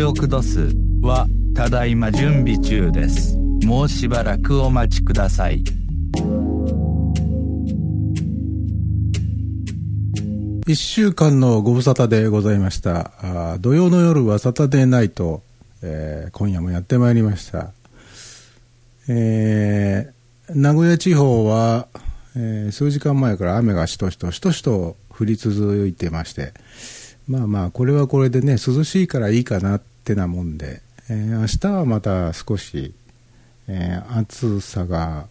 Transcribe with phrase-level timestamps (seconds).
[0.00, 1.94] ジオクドスはただい。
[1.94, 3.36] ま準備中です。
[3.66, 5.62] もうしばらくお待ちください。
[10.66, 12.58] 一週間のご無沙汰でござい。
[12.58, 13.12] ました。
[13.52, 15.42] あ土曜の夜はサタデーナイト、
[15.82, 17.14] えー今夜もやってまい。
[17.16, 17.72] りました。
[19.06, 21.88] えー名古屋地方は、
[22.34, 25.92] えー数時間前から雨がしとしとしとしと降り続い。
[25.92, 26.54] てまして、
[27.28, 29.06] まあまあ、これはこれでね、涼しい。
[29.06, 29.40] からい。
[29.40, 29.44] い。
[29.44, 32.94] かなってなもんで、えー明日はまた少し、
[33.68, 35.26] えー暑さが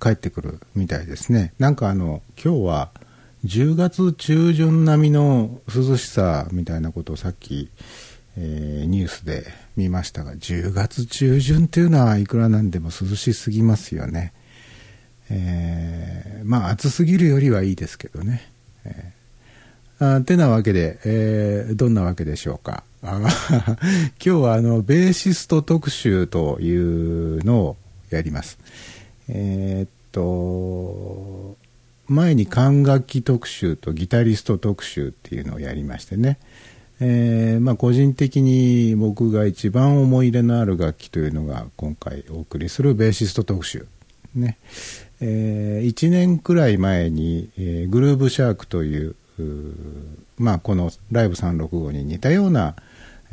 [0.00, 1.54] 帰ってくるみたいですね。
[1.58, 2.90] なんかあの、今日は
[3.44, 7.70] 10月中旬並みの涼しさみたいなことをさっき、
[8.36, 9.44] えーニュースで
[9.76, 14.32] 見ましたが、10月中旬っていうのはいくらなんでも涼しすぎますよね。
[15.30, 18.50] えーまあ暑すぎるよりはいいですけどね。
[18.84, 19.14] えー
[20.00, 22.82] あてなわけで、えーどんなわけでしょうか。
[23.04, 23.76] 今
[24.18, 27.76] 日はあのベーシスト特集というのを
[28.08, 28.58] やります。
[29.28, 31.58] えーっと、
[32.06, 36.38] 前に管楽器特集とギタリスト特集っていうのをやりましてね。
[37.00, 43.86] えーまあ、個人的に僕が一番思い入れのある楽器というのが今回お送りするベーシスト特集。
[44.34, 44.56] ね。
[45.20, 49.14] え1年くらい前に、えーグルーブシャークという
[50.38, 52.76] まあ、このライブ365に似たような、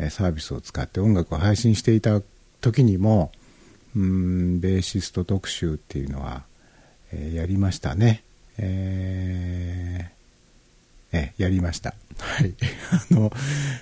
[0.10, 2.22] サービスを使って音楽を配信していた
[2.62, 3.32] 時にも
[3.96, 6.44] うーんベーシスト特集っていうのは、
[7.12, 8.24] えーやりましたね。
[8.58, 10.22] えー
[11.14, 11.94] えやりました。
[12.20, 12.54] はい。
[13.12, 13.34] あの、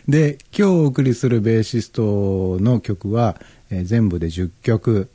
[0.07, 3.39] で、今日お送りするベーシストの曲は、
[3.69, 5.09] えー全部で10曲、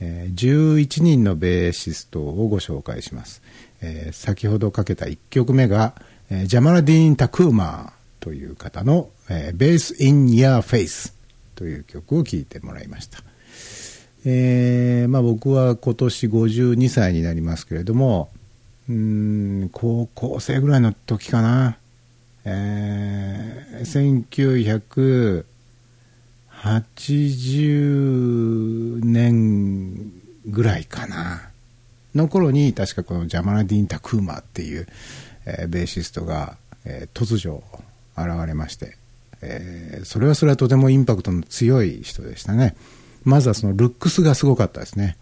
[0.00, 3.42] えー11人のベーシストをご紹介します。
[3.80, 7.95] えー先ほどかけた1曲目が、えージャマラディーン・タクーマー
[8.26, 11.12] という方の、えー、Bass in Your Face
[11.54, 13.20] という曲を聴いてもらいました。
[14.24, 18.30] えーまあ、僕は今年52歳になりますけれども、
[18.88, 21.78] うん、高校生ぐらいの時かな。
[22.44, 25.44] えー、
[27.44, 30.10] 1980年
[30.46, 31.50] ぐらいかな。
[32.16, 34.88] の頃に確かこのジャマラディン・タクーマっていう、
[35.44, 37.62] えーベーシストが、えー突如
[38.16, 38.96] 現れまして、
[39.42, 42.76] えーそれはそれはとてもインパクトの強い人でしたね。
[43.24, 45.16] まずはそのルックスがすごかったですね。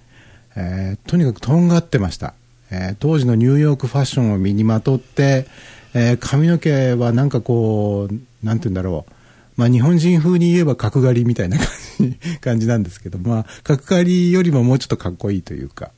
[0.57, 2.35] えーとにかくとんがってました。
[2.71, 5.47] えー当時のニューヨークファッションを身にまとって、
[5.95, 9.13] え髪の毛はなんかこう、なんて言うんだろう。
[9.57, 11.67] まあ日本人風に言えば角刈りみたいな感
[11.99, 15.93] じ 感じなんですけど、まあ角刈りよりももうちょっとかっこいいというか、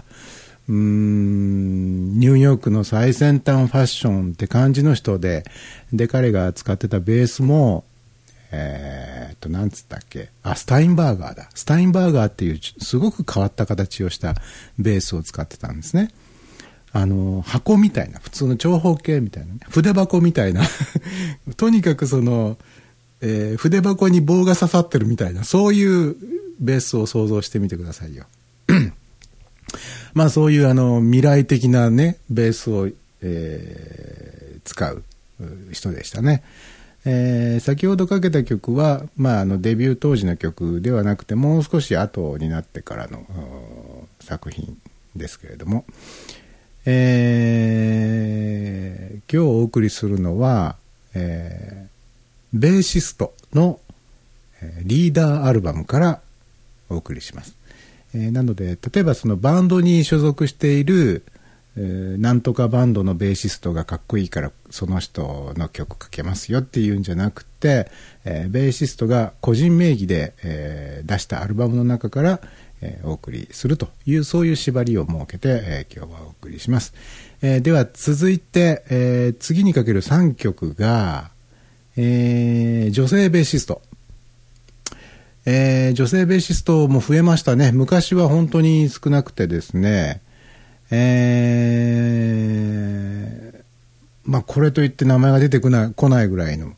[0.69, 5.45] うーん、ニューヨークの最先端ファッションって感じの人で、
[5.93, 7.85] で、彼が使ってたベースも、
[8.51, 11.49] えーっと、なんつったっけ、あ、スタインバーガーだ。
[11.55, 14.35] スタインバーガーっていうすごく変わった形をした
[14.79, 16.11] ベースを使ってたんですね。
[16.93, 20.63] あの、箱みたいな、普通の長方形みたいなね、筆箱みたいな、
[21.57, 22.59] とにかくその、
[23.21, 26.17] えー筆箱に棒が刺さってるみたいな、そういう
[26.59, 28.25] ベースを想像してみてくださいよ。
[30.17, 32.89] まあそういうあの未来的なね、ベースを、
[33.21, 35.05] えー使う
[35.71, 36.43] 人でしたね。
[37.05, 43.27] えー先ほどかけた曲は、まあ、あのデビュー当時の曲ではなくてもう少し後になってからの
[44.21, 44.79] 作品
[45.15, 45.85] ですけれども、
[46.87, 50.77] えー今日お送りするのは、
[51.15, 53.81] えーベーシストの
[54.83, 56.21] リーダーアルバムから
[56.89, 57.56] お送りします。
[58.17, 61.25] えーなので、例えばそのバンドに所属している、
[61.77, 67.91] えーなんとかバンドのベーシストがかっこいいからその人の曲かけますよっていうんじゃなくて、
[68.25, 72.41] えーベーシストが個人名義で、えー出したアルバムの中から、
[72.81, 76.95] えーお送りするというそういう縛りを設けて、えー今日はお送りします。
[77.43, 81.31] えーでは続いて、えー次にかける3曲が、
[81.99, 83.83] えー女性ベーシスト。
[85.47, 87.71] えー女性ベーシストも増えましたね。
[87.73, 90.21] 昔は本当に少なくてですね、
[90.91, 93.63] えー
[94.25, 96.73] まあこれといって名前が出てこない来ないぐらいの、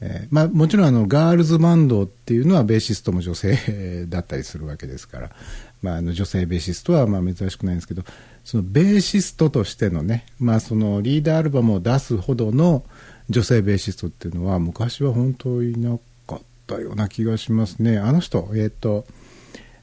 [0.00, 5.30] えーまあもちろんあのガールズバンドっていうのはベーシストも女性だったりするわけですから、
[5.82, 8.02] まああの女性ベーシストはまあ珍しくないんですけど、
[8.44, 12.82] そのベーシストとしてのね、まあそのリーダーアルバムを出すほどの
[13.28, 15.98] 女性ベーシストっていうのは昔は本当いな
[16.74, 17.98] ったような気がしますね。
[17.98, 19.04] あの人、えっ、と、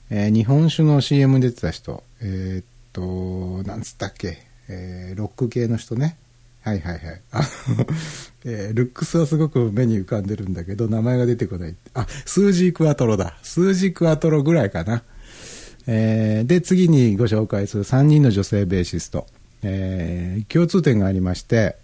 [0.09, 4.37] えー日本酒の CM に出てた人、えっ、と、なんつったっけ、
[4.69, 6.17] えーロック系の人ね。
[6.61, 7.21] はいはいはい。
[7.31, 7.41] あ、
[8.45, 11.75] えールックスはすごく目に浮かんでるんだけど、名前が出てこない。
[11.93, 13.37] あ、スージークワトロだ。
[13.43, 15.03] スージークワトロぐらいかな。
[15.87, 19.27] えーで、次にご紹介する3人の女性ベーシスト。
[19.63, 21.75] えー共通点がありまして、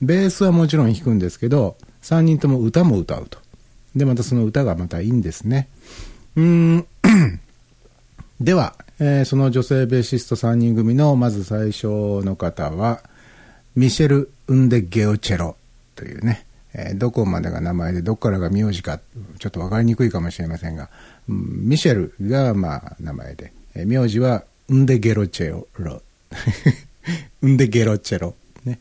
[0.00, 3.38] ベースはもちろん弾くんですけど、3人とも歌も歌うと。
[3.98, 5.68] で、またその歌がまたいいんですね。
[6.36, 6.86] うん。
[8.40, 11.86] では、えーその女性ベーシスト3人組のまず最初
[12.24, 13.02] の方は、
[13.76, 15.56] ミシェル・ウンデ・ゲオチェロ
[15.94, 19.00] というね、えーどこまでが名前でどこからが名字か
[19.38, 20.88] ちょっと分かりにくいかもしれませんが、
[21.28, 26.02] うんミシェルがまあ名前で、えー名字はウンデ・ゲロチェロ。
[27.42, 28.34] ウンデ・ゲロチェロ。
[28.64, 28.80] ね。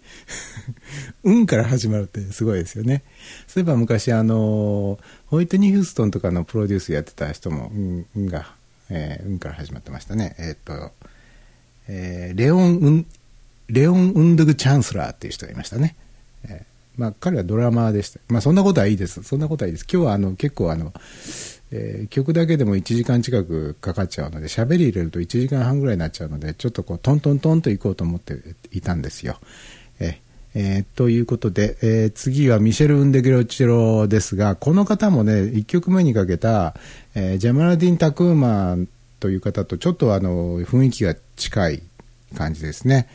[1.24, 3.04] うんから始まるってすごいですよね。
[3.48, 7.72] そういえば昔あの、ホイットニー・ヒューストンとかのプロデュースやってた人も、
[8.16, 8.54] うん、が、
[8.90, 10.36] えーうんから始まってましたね。
[10.40, 10.92] えーっと、
[11.88, 13.06] えーレオン・ウン、
[13.68, 15.96] レオン・ウンドゥグ・チャンスラーっていう人がいましたね。
[16.46, 18.20] えーまあ彼はドラマーでした。
[18.28, 19.22] まあそんなことはいいです。
[19.22, 19.86] そんなことはいいです。
[19.92, 20.92] 今日はあの結構あの、
[21.72, 28.36] えー曲だけでも1時間近くかかっちゃうので、喋り入れると1時間半ぐらいになっちゃうので、ちょっとこうトントントンと行こうと思って
[28.72, 29.38] いたんですよ。
[30.00, 30.20] え
[30.54, 36.76] えーということで、えー次はミシェル・ウンデ・ゲロチロですが、この方もね、1曲目にかけた、
[37.16, 38.88] えージャマラディン・タクーマン
[39.20, 41.84] という方とちょっとあの雰囲気が近い
[42.36, 43.08] 感じですね。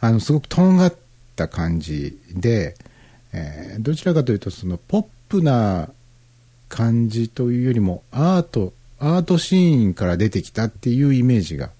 [0.00, 0.94] あのすごくとんがっ
[1.36, 2.74] た感じで、
[3.32, 5.90] えどちらかというとそのポップな
[6.70, 11.70] 感じというよりもアートアートシーンから出てきたっていうイメージが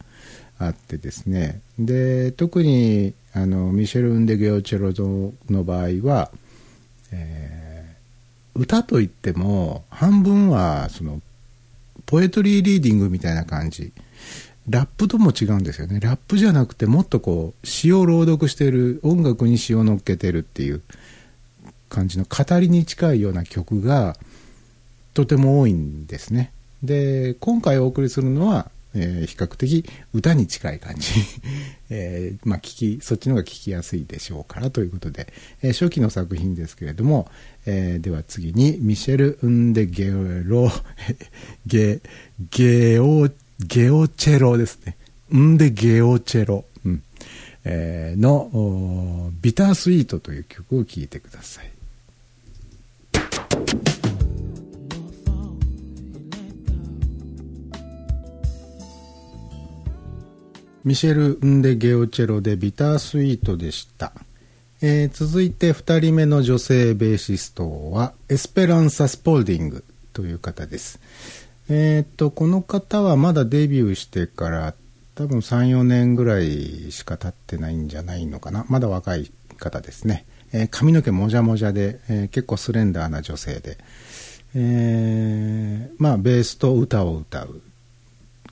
[0.59, 1.63] あってですね。
[1.79, 6.31] で特にあのミシェル・ウンデ・ゲオチェロゾの場合は、
[7.13, 7.61] えー
[8.55, 11.21] 歌といっても半分はその
[12.07, 13.93] ポエトリーリーディングみたいな感じ。
[14.69, 15.99] ラップとも違うんですよね。
[16.01, 20.83] ラップじゃなくてもっとこう詩を朗読してる音楽に詩を乗っけてるっていう
[21.89, 24.17] 感じの語りに近いような曲が
[25.15, 26.53] とても多いんですね。
[26.83, 29.85] で今回お送りするのは、えー比較的
[30.15, 31.11] 歌に近い感じ、
[31.91, 37.31] えーまあ聞きそっちの方が聞きやすいでしょうからということで、えー初期の作品ですけれども、
[37.67, 40.71] えーでは次にミシェル・ウンデ・ゲロ
[41.67, 42.01] ゲ
[42.51, 43.29] ゲオ
[43.61, 44.97] ゲオチェロですね。
[45.31, 47.03] ウンデ・ゲオチェロ、うん。
[47.65, 51.71] えーのビタースイートという曲を聴いてください。
[60.83, 64.13] ミシェル・ンデ・ゲオチェロでビタースイートでした、
[64.81, 69.85] えー続いて2人目の女性ベーシストはエスペランサ・スポルディング
[70.15, 70.99] という方です。
[71.69, 74.75] えーっとこの方はまだデビューしてから
[75.15, 78.65] 多分34年ぐらいしか経ってないんじゃないのかな。
[78.71, 83.77] まだ若い方ですね、えー髪の毛もじゃもじゃで、えー結構スレンダーな女性で、
[84.55, 87.61] えーまあベースと歌を歌う。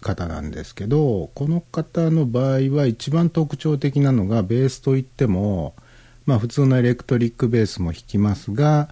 [0.01, 5.75] 方なんですけどこの方の場合は一番特徴的なのがベースといっても、
[6.27, 8.89] まあ、普通のエレクトリックベースも弾きますが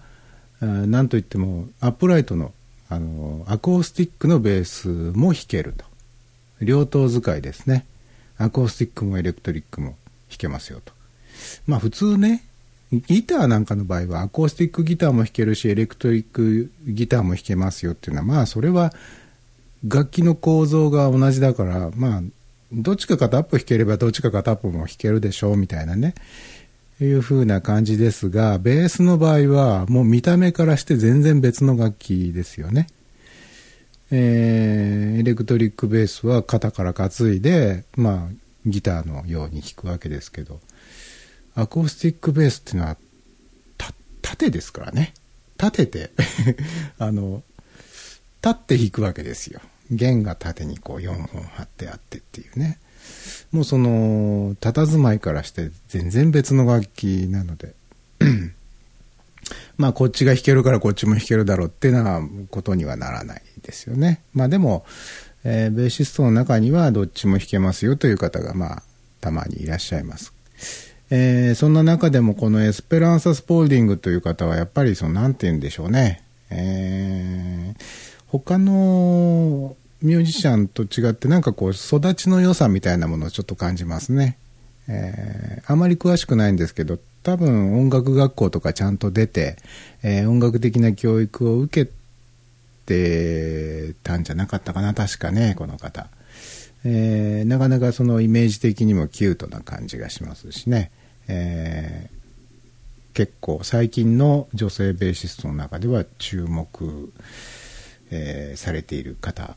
[0.61, 2.53] あーなんといってもアップライトの
[2.89, 5.85] あのアコースティックのベースも弾けると。
[6.61, 7.85] 両頭使いですね。
[8.37, 9.89] アコースティックもエレクトリックも
[10.29, 10.93] 弾けますよと。
[11.65, 12.43] まあ普通ね
[12.91, 18.93] ギターなんかの場合はアコースティックギターも弾けるしエレクトリックギターも弾けますよっていうのはまあそれは
[19.85, 22.21] 楽器の構造が同じだからまあ
[22.71, 26.15] どっちか片っぽ弾ければどっちか片っぽも弾けるでしょうみたいなね。
[26.99, 32.87] いう風な感じですがベースの場合はもう見た目からして全然別の楽器ですよね。
[34.09, 38.33] えーエレクトリックベースは肩から担いで、まあ、
[38.67, 40.59] ギターのように弾くわけですけど。
[41.57, 42.97] アコースティックベースっていうのは
[43.79, 43.91] た
[44.21, 45.15] 縦ですからね。
[45.59, 46.11] 立てて
[46.99, 47.41] あの
[48.43, 49.61] 立って弾くわけですよ。
[49.91, 52.79] 弦が縦にこう4本張ってあってっていうね。
[53.51, 57.73] もうその佇まいからして全然別の楽器なので。
[59.77, 64.21] まあこっちが弾けるからこっちも弾けるだろうっていうようなことにはならないですよね。
[64.33, 64.85] まあでも、
[65.43, 68.83] えーベーシストの中にはどっちも弾けますよという方がまあ
[69.21, 70.33] たまにいらっしゃいます。
[71.09, 84.37] えーそんな中でもこのエスペランサ・スポールディングという方はやっぱりそのなんて言うんでしょうね、えー他のミュージシャンと違ってなんかこう育ちの良さみたいなものをちょっと感じますね、
[84.87, 89.57] えーあまり詳しくないんですけど多分音楽学校とかちゃんと出て、
[90.03, 91.91] えー音楽的な教育を受け
[92.85, 96.07] てたんじゃなかったかな確かねこの方。
[96.85, 100.91] えーなかなかそのイメージ的にもキュートな感じがしますしね、
[101.27, 102.17] えー
[103.13, 107.11] 結構最近の女性ベーシストの中では注目、
[108.11, 109.55] えーされている方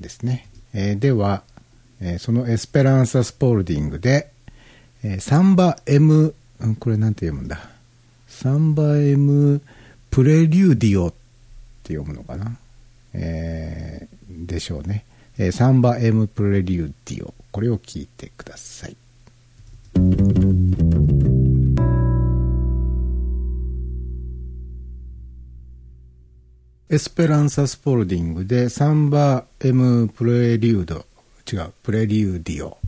[0.00, 0.48] ですね。
[0.74, 1.42] えーでは、
[2.00, 4.30] えーそのエスペランサ・スポールディングで、
[5.02, 7.70] えーサンバ M、うんこれなんて読むんだ。
[8.28, 9.60] サンバ M
[10.10, 11.12] プレリューディオっ
[11.82, 12.56] て読むのかな？
[13.14, 15.04] えーでしょうね。
[15.38, 17.34] えーサンバ M プレリューディオ。
[17.52, 18.96] これを聞いてください。
[26.88, 31.04] エスペランサ・スポルディングでサンバ・エム・プレリュード
[31.52, 32.78] 違うプレリューディオ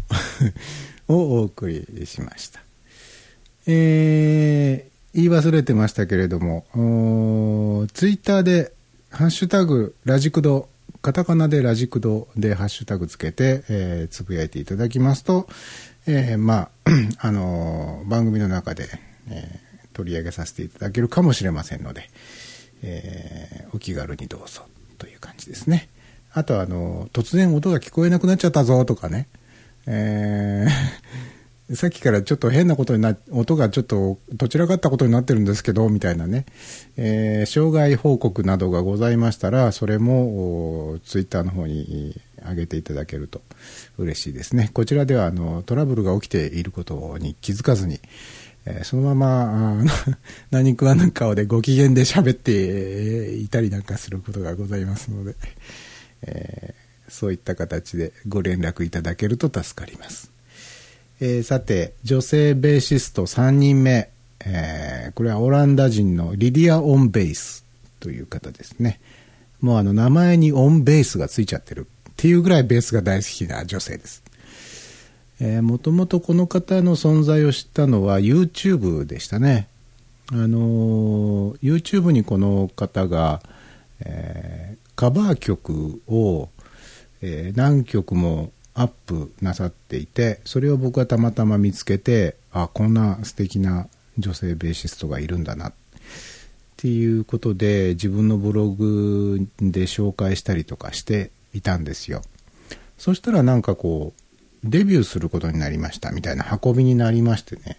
[1.12, 2.61] をお送りしました。
[3.67, 8.73] えー言い忘れてましたけれどもツイッターで
[9.11, 10.69] 「ハッシュタグラジクド」
[11.00, 15.49] カタカナでラジクドでハッシュタグつけて、えーつぶやいていただきますと、
[16.07, 18.88] えーまあ、 あのー番組の中で、
[19.28, 22.09] えー取り上げさせていただけるかもしれませんので、
[22.82, 24.62] えーお気軽にどうぞ
[24.97, 25.88] という感じですね。
[26.32, 29.28] あとあの、突然音が聞こえなくなっちゃったぞとかね、
[29.87, 30.68] えー
[31.76, 36.47] さっきからちょっと変なことにな、音がちょっとどちらかったことになってるんですけど、みたいなね、
[36.97, 42.18] えー障害報告などがございましたら、それもツイッターの方に
[42.49, 43.42] 上げていただけると
[43.99, 44.70] 嬉しいですね。
[44.73, 48.00] こちらではあのトラブルが起きていることに気づかずに、
[48.71, 49.83] えーそのまま、
[50.51, 55.35] 何食わぬ顔でご機嫌で喋っていたりなんかすることがございますので、
[56.23, 60.31] えーそういった形でご連絡いただけると助かります。
[61.21, 64.11] えーさて、女性ベーシスト3人目、
[64.41, 67.65] えーこれはオランダ人のリディア・オン・ベース
[68.01, 69.01] という方ですね。
[69.63, 74.23] もうあの名前にオン・ベースがついちゃってるっていうぐらいベースが大好きな女性です。
[75.62, 79.68] もともとこの方の存在を知ったのは YouTube でしたね。
[80.33, 83.40] あのー YouTube にこの方が、
[84.00, 86.49] えーカバー曲を、
[87.23, 95.73] えー何曲もアップなさっていてそれを僕はたまたま見つけてあこんな素敵な女性ベーシストがいるんだなっ
[96.76, 102.23] ていうことで自分のブログで紹介したりとかしていたんですよ
[102.99, 104.23] そしたらなんかこう
[104.65, 107.79] デビューすることになりましたみたいな運びになりましてね。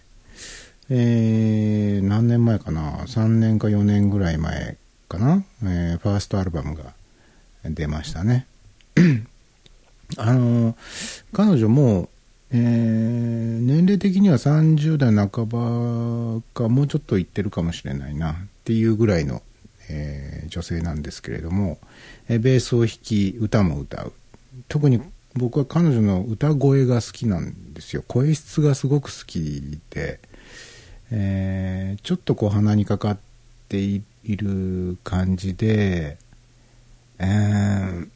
[0.88, 4.76] えー何年前かな？3年か4年ぐらい前
[5.08, 6.94] かな、えーファーストアルバムが
[7.64, 8.46] 出ましたね。
[10.16, 10.76] あの
[11.32, 12.08] 彼女も、
[12.50, 19.42] えー年齢的には30代半ばかもうちょっといってるかもしれないなっていうぐらいの、
[19.88, 21.78] えー女性なんですけれども、
[22.28, 24.12] えベースを弾き歌も歌う。
[24.66, 25.00] 特に
[25.34, 28.04] 僕は彼女の歌声が好きなんですよ。
[28.06, 30.20] 声質がすごく好きで、
[31.10, 33.18] えーちょっとこう鼻にかかっ
[33.68, 36.18] ている感じで、
[37.18, 38.08] えー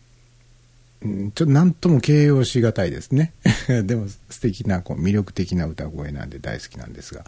[1.04, 3.35] ちょっと何とも形容しがたいですね。
[3.85, 7.25] でも素敵なこう魅力的な歌声なんで大好きなんですが、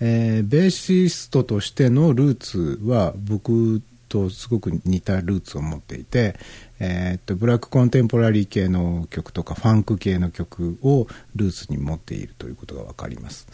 [0.00, 6.36] えーベーシストとしてのルーツは僕とすごく似たルーツを持っていて、
[6.80, 13.46] えーっとブラックコンテンポラリー系の曲とかファンク系の曲をルーツに持っているということが分かります、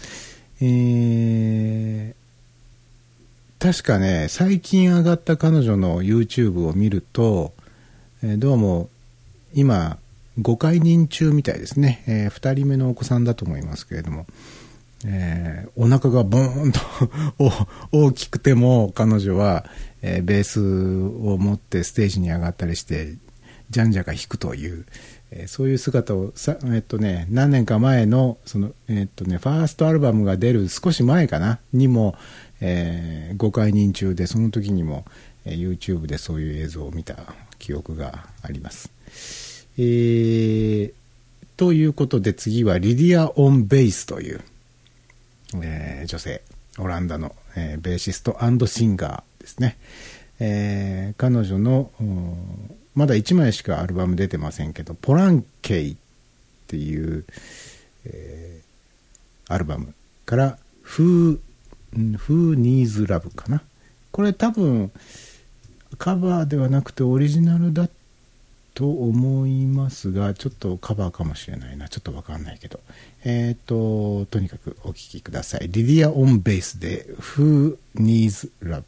[0.61, 2.21] えー
[3.61, 7.53] 確かね最近上がった彼女の YouTube を見ると、
[8.23, 8.89] えどうも
[9.53, 9.99] 今
[10.41, 14.25] ご解任中みたいですね、え2人目のお子さんだと思いますけれども、
[15.05, 16.81] えーお腹がボーンと
[17.93, 19.65] 大きくても彼女は、
[20.03, 23.15] えーベースを持ってステージに上がったりして
[23.71, 24.85] じゃんじゃか弾くという、
[25.31, 32.15] えーそういう姿をさ、えっとね、何年か前のその、えっとね、ファーストアルバムが出る少し前かなにも、
[32.61, 35.05] えーご解任中でその時にも、
[35.45, 37.17] えー YouTube でそういう映像を見た
[37.59, 38.91] 記憶があります。
[39.79, 40.93] えー
[41.57, 44.41] ということで次はリディア・オン・ベースという、
[45.63, 46.43] えー女性
[46.79, 49.77] オランダの、えーベーシストシンガーですね、
[50.39, 51.91] えー彼女の
[52.95, 55.97] まだ1枚しかアルバム出てませんけど「ポランケイ」っ
[56.67, 57.25] ていう、
[58.05, 59.95] えーアルバム
[60.27, 61.39] から「Who,
[61.97, 63.63] ん Who Needs Love」かな。
[64.13, 64.91] これ多分
[65.99, 67.91] カバーではなくてオリジナルだっ
[68.81, 71.91] と思いますがちょっとカバーかもしれないな。
[71.91, 72.81] ちょっとわかんないけど。
[73.25, 75.69] えっ、ととにかくお聴きください。
[75.69, 77.07] リディア・オン・ベースで
[77.37, 78.85] 「Who Needs Love」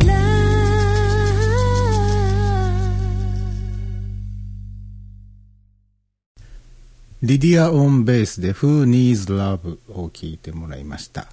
[0.00, 0.08] Love
[7.22, 9.78] リディア・オン・ベースで Who Needs Love?
[9.92, 11.28] を聞いてもらいました。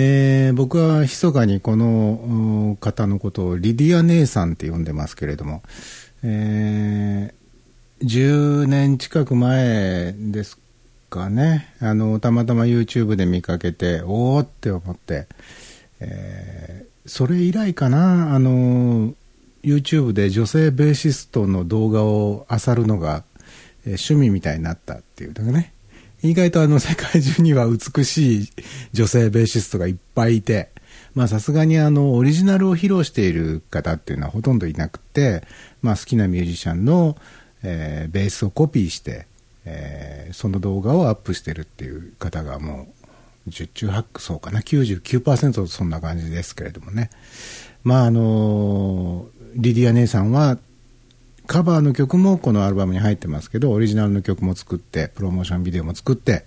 [0.00, 5.62] えー僕は密かにこの方のことをリディア姉さんって呼んでますけれども、
[6.22, 7.38] えー
[8.00, 10.56] 10年近く前です
[11.10, 15.26] かね、あの、たまたま YouTube で見かけて、おおって思って、
[15.98, 19.14] えーそれ以来かな、あの、
[19.64, 23.24] YouTube で女性ベーシストの動画を漁るのが、
[23.84, 25.72] え趣味みたいになったっていうのがね、
[26.22, 28.48] 意外とあの世界中には美しい
[28.92, 30.70] 女性ベーシストがいっぱいいて、
[31.14, 35.42] まあさすがにあのオリジナルを披露している方っていうのはほとんどいなくて、
[35.80, 37.16] まあ好きなミュージシャンの、
[37.62, 39.26] えーベースをコピーして、
[39.64, 42.88] えーその動画をアップしてるっていう方がも
[43.46, 47.10] う十中八九そうかな99%そんな感じですけれどもね。
[47.84, 50.58] まああのリディア姉さんは
[51.48, 56.44] カバーの曲もこのアルバムに入ってますけどオリジナルの曲も作ってプロモーションビデオも作って、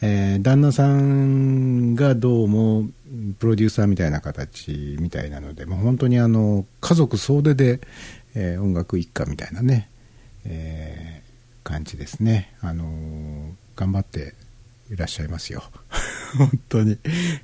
[0.00, 2.88] えー旦那さんがどうも
[3.40, 7.80] プロデューサーみたいな形みたいなので、まあ、本当にあの家族総出で、
[8.36, 9.90] えー音楽一家みたいなね、
[10.46, 12.86] えー感じですね、あの
[13.74, 14.34] 頑張って
[14.88, 15.64] いらっしゃいますよ。
[16.38, 16.96] 本当に、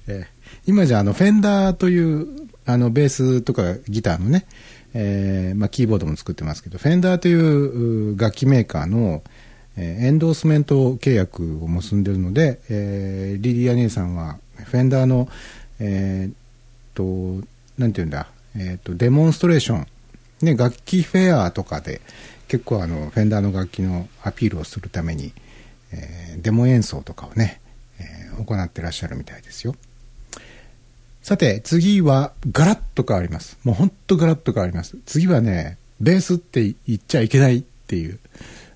[0.06, 0.34] えー
[0.66, 2.28] 今じゃあのフェンダーという
[2.66, 4.46] あのベースとかギターのね、
[4.94, 9.22] えーまあ、キーボードも作ってますけどフェンダーという楽器メーカーの、
[9.76, 15.28] えーエンドースメント契約を結んでるので、えーリリア姉さんはフェンダーの
[15.80, 16.34] えーっ
[16.94, 17.46] と
[17.76, 19.86] なんていうんだ、えーっとデモンストレーション。
[20.42, 22.00] ね、楽器フェアとかで
[22.48, 25.32] 結構あのフェンダーの楽器のアピールをするために、
[25.92, 27.60] えーデモ演奏とかをね、
[27.98, 29.74] えー行ってらっしゃるみたいですよ。
[31.24, 33.56] さて次はガラッと変わります。
[33.64, 34.98] もうほんとガラッと変わります。
[35.06, 38.18] 次はねベースって言っちゃいけないっていう、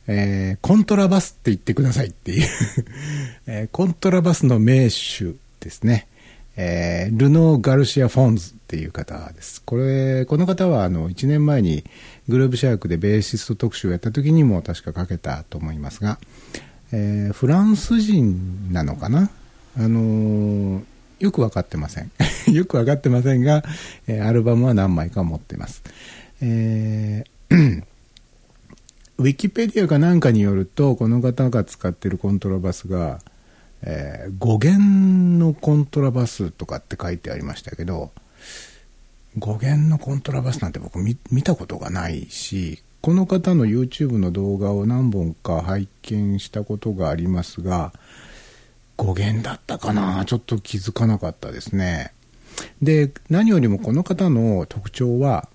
[0.07, 2.49] えーコントラバスって言ってくださいっていう、
[3.47, 6.09] えーコントラバスの名手ですね。
[6.57, 9.61] えールノー・ガルシア・フォンズっていう方です。
[9.63, 11.85] これ、この方はあの1年前に
[12.29, 16.19] グローブシャークでベーシスト特集をやった時にも確かかけたと思いますが、
[16.93, 19.29] えーフランス人なのかな？
[19.77, 20.83] あのー
[21.19, 22.11] よくわかってません。
[22.53, 23.65] よくわかってませんが、
[24.07, 25.83] えーアルバムは何枚か持ってます。
[26.41, 27.83] えー
[29.19, 33.21] ウィキペディアかなんかによると、この方が使ってるコントラバスが、
[33.83, 38.11] えー5弦のコントラバスとかって書いてありましたけど
[39.39, 47.93] 5弦のコントラバスなんて僕見たことがないしこの方の YouTube の動画を何本か拝見したことがありますが
[48.99, 50.25] 5弦だったかな？
[50.27, 52.13] ちょっと気づかなかったですね。
[52.83, 55.49] で何よりもこの方の特徴は、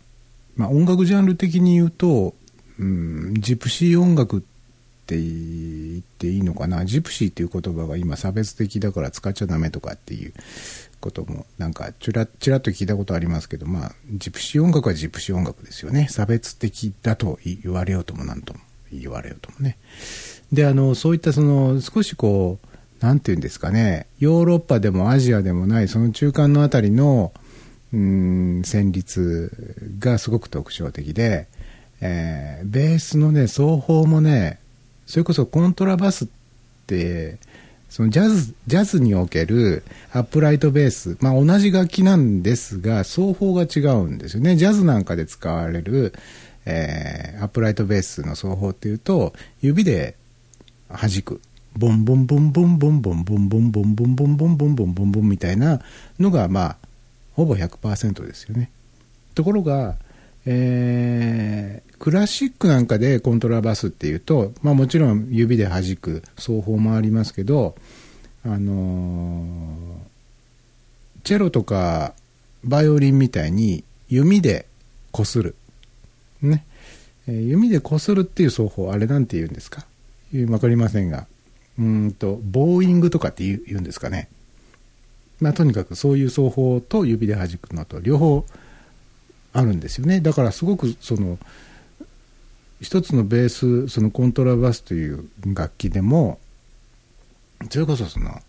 [0.56, 2.34] まあ、音楽ジャンル的に言うと、
[2.80, 4.42] うん、ジプシー音楽っ
[5.06, 6.86] て言っていいのかな？
[6.86, 10.34] ジプシーっていう言葉が今差別的だから使っちゃダメとかっていう
[11.02, 16.08] こともなんかちらちらっと聞いたことありますけどまあジプシー音楽はジプシー音楽ですよね。
[16.10, 18.62] 差別的だと言われようともなんとも
[18.94, 19.78] 言われようともね。
[20.54, 22.68] であのそういったその少しこう
[23.04, 24.08] なんていうんですかね。
[24.18, 27.34] ヨーロッパでもアジアでもないその中間のあたりの
[27.92, 29.52] うん旋律
[30.00, 31.48] がすごく特徴的で、
[32.00, 34.58] えーベースのね奏法もね
[35.06, 36.28] それこそコントラバスっ
[36.88, 37.40] て
[37.90, 44.56] そのジャズジャズにおけるアップライトベース、まあ、同じ楽器なんですが奏法が違うんですよね。
[44.56, 46.14] ジャズなんかで使われる、
[46.66, 50.16] えーアップライトベースの奏法っていうと指で
[50.88, 51.42] 弾く。
[51.78, 55.82] ボンボンボンボンボンボンボンボンボンボンボンボンボンボンボンボンみたいな
[56.20, 56.78] のがまあ
[57.34, 58.70] ほぼ100%ですよね
[59.34, 59.96] ところが、
[60.46, 67.76] えークラシックなんかでコントラバスっていうと、まあ、もちろん指で弾く奏法もありますけど、
[68.46, 69.74] あの
[71.24, 72.14] チェロとか
[72.66, 74.66] バイオリンみたいに弓で
[75.12, 75.56] こする、
[76.42, 76.66] ね
[77.26, 79.86] えー弓でこするっていう奏法あれなんて言うんですか
[80.34, 81.26] 分かりませんが
[81.80, 84.30] うんとボーイングとかって言うんですかね。
[85.40, 88.46] まあとにかくそういう奏法と指で弾くのと両方
[89.54, 90.22] あるんですよね。
[90.22, 91.38] だからすごくその
[92.82, 96.40] 一つのベースそのコントラバスという楽器でも
[97.70, 98.42] それこそその、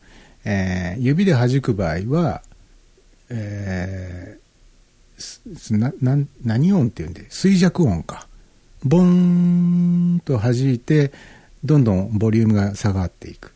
[0.44, 2.42] えー指で弾く場合は、
[3.30, 4.44] えー
[5.78, 8.26] なな何音っていうんで衰弱音か。
[8.84, 9.02] ボー
[10.16, 11.12] ンと弾いて
[11.64, 13.53] どんどんボリュームが下がっていく。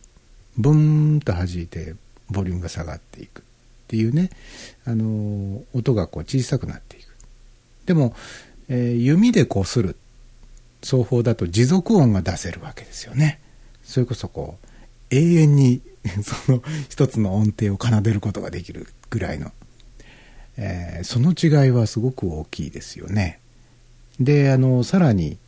[0.57, 1.95] ボーンと弾いて
[2.31, 3.41] ボリュームが下がっていく。
[3.41, 3.43] っ
[3.89, 4.31] ていうね、
[4.85, 7.09] あの音がこう小さくなっていく。
[7.87, 8.15] でも、
[8.69, 9.97] えー弓でこする。
[10.83, 13.41] 奏法だと持続音が出せるわけですよね。
[13.83, 14.67] それこそこう
[15.11, 15.81] 永遠に
[16.23, 19.53] その一つの音程を奏でることができるぐらいの、
[20.57, 23.41] えー、その違いはすごく大きいですよね。
[24.21, 25.39] であのさらに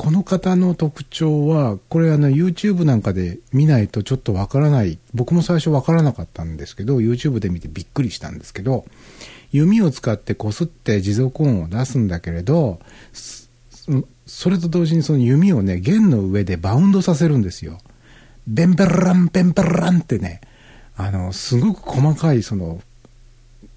[0.00, 4.98] この方の特徴はこれあの YouTube なんかで見ないとちょっとわからない。
[5.12, 8.86] 僕も最初わからなかったんですけど YouTube で見てびっくりしたんですけど
[9.52, 12.80] 弓を使ってこすって持続音を出すんだけれど
[14.24, 17.76] それと同時にその弓をね弦の上でバウンドさせるんですよ。
[18.46, 20.40] ベンベランベンベランってね
[20.96, 22.80] あのすごく細かいその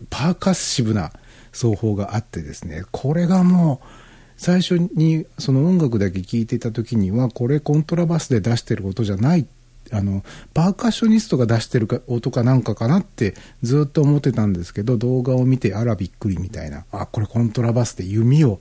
[0.09, 1.11] パーカッシブな
[1.51, 4.02] 奏法があってですねこれがもう
[4.43, 9.47] 最初にその音楽だけ聴いていた時にはこれコントラバスで出してる音じゃない
[9.89, 10.21] あの
[10.53, 18.59] パーカッショニストが出してるか音かなんかかなってずっと思ってたんですけど動画を見てあらびっくりみたいなあこれコントラバスで弓を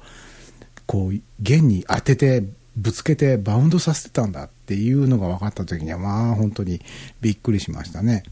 [0.86, 2.44] こう弦に当てて
[2.76, 6.80] ぶつけてバウンドさせてたんだっていうのが分かった時にはまあ本当に
[7.20, 8.22] びっくりしましたね。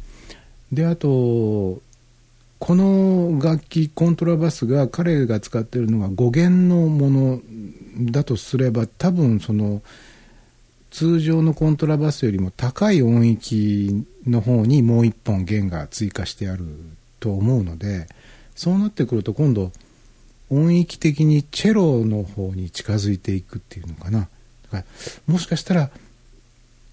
[0.70, 1.82] であと
[2.60, 7.40] この楽器コントラバスが彼が使ってるのが5弦のもの
[8.12, 9.82] だとすれば多分その
[10.90, 16.66] 通常のコントラバスよりも高い音域の方にもう1本弦が追加してある
[17.18, 18.06] と思うので
[18.54, 19.72] そうなってくると今度
[20.50, 24.20] 音域的にチェロの方に近づいていくっていうのかな。
[24.20, 24.28] だか
[24.78, 24.84] ら
[25.26, 25.90] もしかしたら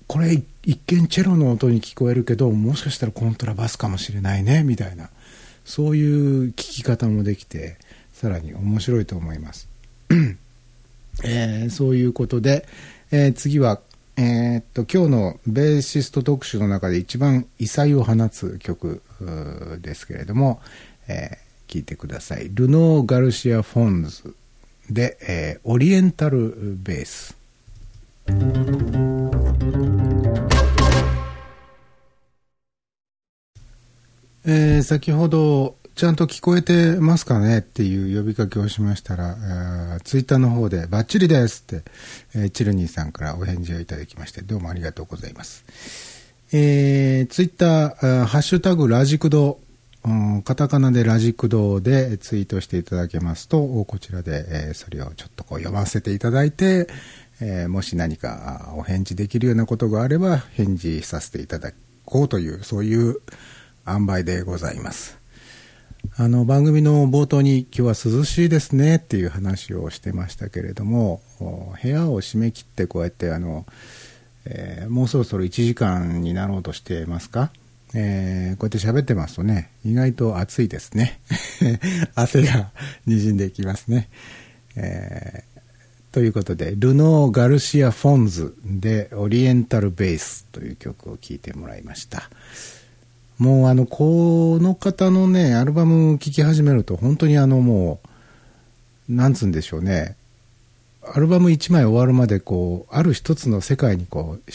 [0.07, 5.09] これ一見チェロの音に聞こえるけどもしかしたらコントラバスかもしれないねみたいな。
[5.67, 7.75] そういう聞き方もできて
[8.13, 9.67] さらに面白いと思います、
[11.23, 12.65] えー、そういうことで、
[13.11, 13.81] えー、次は
[14.15, 19.03] えー、っと今日のベーシスト特集の中で一番異彩を放つ曲
[19.81, 20.59] ですけれども、
[21.07, 22.49] えー、聞いてください。
[22.51, 24.35] ルノー・ガルシア・フォンズ
[24.89, 27.37] で、えー、オリエンタルベース
[34.49, 39.35] えー、先ほどちゃんと聞こえてますかねっていう呼びかけをしましたら、
[40.05, 41.83] ツイッターの方でバッチリですって、
[42.33, 45.65] えー、チルニーさんからお返事をいただきまして、どうもありがとうございます。
[46.53, 49.59] えー、ツイッター、ハッシュタグラジクド、
[50.45, 56.87] カタカナでラジクドでツイートしていただけますと、こちらで、えー、それをちょっとこう読ませていただいて、
[57.41, 61.73] えー、もし何かお返事できるようなことがあれば返事させていただ
[62.05, 63.17] こうという、そういう
[63.87, 65.17] 塩梅でございます。
[66.15, 73.65] あの番組の冒頭に今日は涼しいですねっていう話をしてましたけれども部屋を閉め切ってこうやってあの、
[74.45, 77.51] えー、もうそろそろ1時間になろうとしてますか、
[77.93, 81.19] えー、こうやって喋ってますとね意外と暑いですね
[82.15, 82.71] 汗が
[83.05, 84.09] にじんでいきますね、
[84.75, 92.29] えー、ということでルノー・ガルシア・フォンズでオリエンタル・ベースという曲を聴いてもらいました
[93.37, 97.99] もうあの、この方のね、アルバム聴き始めると、本当にあのも
[99.09, 100.15] う、なんつうんでしょうね、
[101.03, 104.51] アルバム1枚終わるまでこう、ある一つの世界にこう、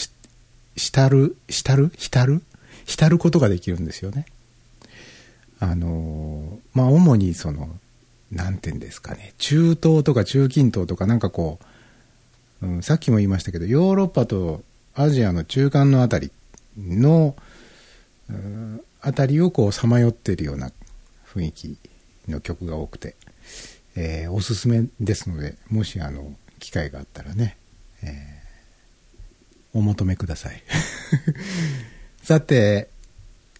[0.76, 1.92] 浸る、浸る？
[1.96, 2.42] 浸る？
[2.84, 4.26] 浸ることができるんですよね。
[5.60, 7.68] あの、まあ、主にその、
[8.32, 11.58] なんていうんですかね、中東とか中近東とかなんかこ
[12.62, 14.62] う、うん、さっきも言いましたけど、ヨーロッパと
[14.94, 16.32] アジアの中間のあたり
[16.76, 17.36] の、
[19.00, 20.72] あたりをこうさまよってるような
[21.26, 21.78] 雰囲気
[22.28, 23.16] の曲が多くて、
[23.96, 27.56] えー、おすすめですのでもしあの機会があったらね、
[28.02, 30.62] えー、お求めください。
[32.22, 32.88] さて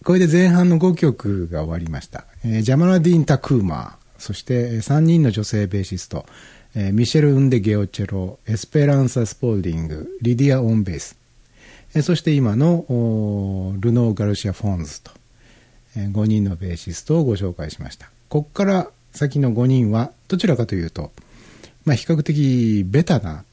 [0.03, 6.25] これで前半の5曲が終わりました、えー、ジャマラディン・タクーマーそして3人の女性ベーシスト、
[6.75, 11.22] えー、ミシェル・ンデゲオチェロエスペランサ・スポーディングリディア・オンベース。
[11.95, 12.85] えそして今の
[13.79, 15.11] ルノー・ガルシア・フォンズと
[15.95, 21.11] え5人のベーシストをご紹介しましたここから先の5人はどちらかというと、
[21.85, 23.43] まあ、比較的ベタな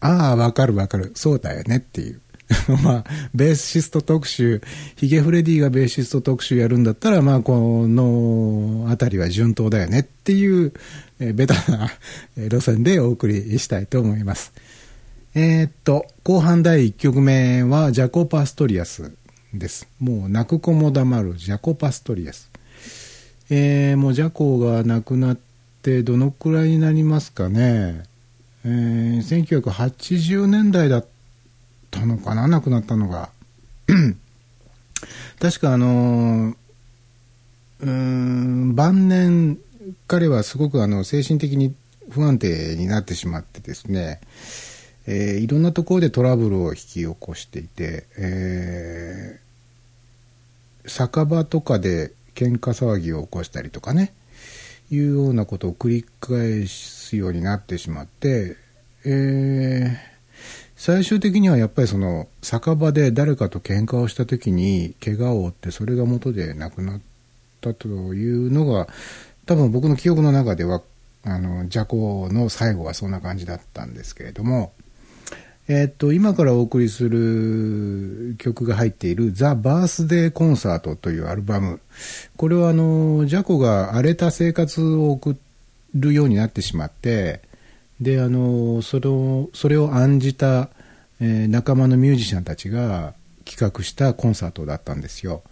[0.00, 2.20] ああわかるわかるそうだよねっていう
[2.84, 4.60] まあ、ベーシスト特集、
[4.96, 10.72] ヒゲフレディがベーシスト特集やるんだったら、まあ、この辺りは順当だよねっていう、
[11.20, 11.90] えベタな
[12.36, 14.52] 路線でお送りしたいと思います。
[15.36, 19.10] えー、っと、後半第1曲目はジャコ・パストリアス
[19.52, 19.88] です。
[19.98, 22.52] もう泣く子も黙るジャコ・パストリアス。
[23.50, 25.38] えー、もうジャコが亡くなっ
[25.82, 28.04] てどのくらいになりますかね。
[28.64, 31.06] えー、1980年代だっ
[31.90, 33.30] たのかな、亡くなったのが。
[35.40, 39.58] 確かあのー、ん、晩年、
[40.06, 41.74] 彼はすごくあの精神的に
[42.08, 44.20] 不安定になってしまってですね、
[45.06, 49.44] えーいろんなところでトラブルを引き起こしていて、えー
[50.86, 54.12] 酒場とかで喧嘩騒ぎを起こしたりとかね
[54.90, 58.56] いうようなことを繰り返すようになってしまって、
[59.06, 60.14] えー
[60.76, 67.00] 最終的にはやっぱりその酒場で誰かと喧嘩をした時に怪我を負ってそれが元で亡くなっ
[67.60, 68.88] たというのが
[69.46, 70.82] 多分僕の記憶の中では
[71.22, 74.72] あのジャコの最後はそんな感じだったんですけれども、
[75.66, 81.80] えーっと今からお送りする曲が入っている「ザ・バースデー・コンサート」というアルバム。
[82.36, 85.36] これはあのジャコが荒れた生活を送
[85.94, 87.40] るようになってしまって
[88.00, 90.68] であのそれをそれを案じた、
[91.20, 95.42] えー仲間のミュージシャンたちが企画したコンサートだったんですよ。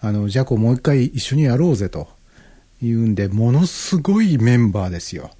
[0.00, 2.08] あのジャコもう一回一緒にやろうぜと。
[2.82, 5.30] いうんでものすごいメンバーですよ。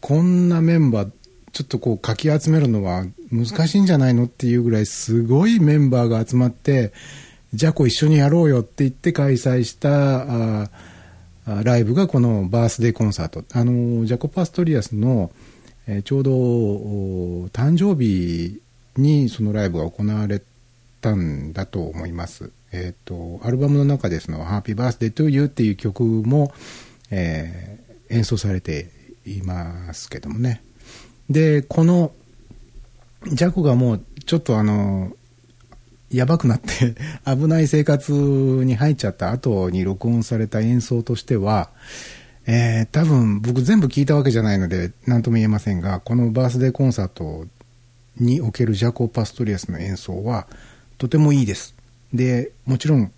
[0.00, 1.10] こんなメンバー
[1.54, 6.92] ちょっとこうかき集めるのは難しいんじゃないのっていうぐらいすごいメンバーが集まって
[7.54, 10.70] ジャコ一緒にやろうよって言って開催したあ
[11.46, 15.30] ライブがこのバースデーコンサートあのジャコ・パストリアスの、
[15.86, 16.32] えーちょうど
[17.52, 18.60] 誕生日
[18.96, 20.42] にそのライブが行われ
[21.00, 22.50] たんだと思います。
[22.72, 26.52] えっ、と、アルバムの中でその、Happy Birthday to You っていう曲も、
[27.10, 28.90] えー演奏されて
[29.26, 30.62] いますけどもね。
[31.30, 32.12] で、この、
[33.32, 35.12] ジャコがもうちょっとあの、
[36.10, 36.94] やばくなって
[37.26, 41.70] 危ない生活に入っちゃった後に録音された演奏としては、
[42.46, 47.46] えー多分僕全部聞いたわけじゃないので何とも言えませんがこのバースデーコンサート
[48.20, 50.46] におけるジャコ・パストリアスの演奏は
[50.98, 51.74] とてもいいです。
[52.12, 53.10] でもちろん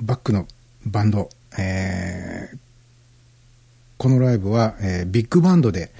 [0.00, 0.46] バックの
[0.84, 2.58] バンド、えー
[3.96, 5.90] このライブは、えービッグバンドで、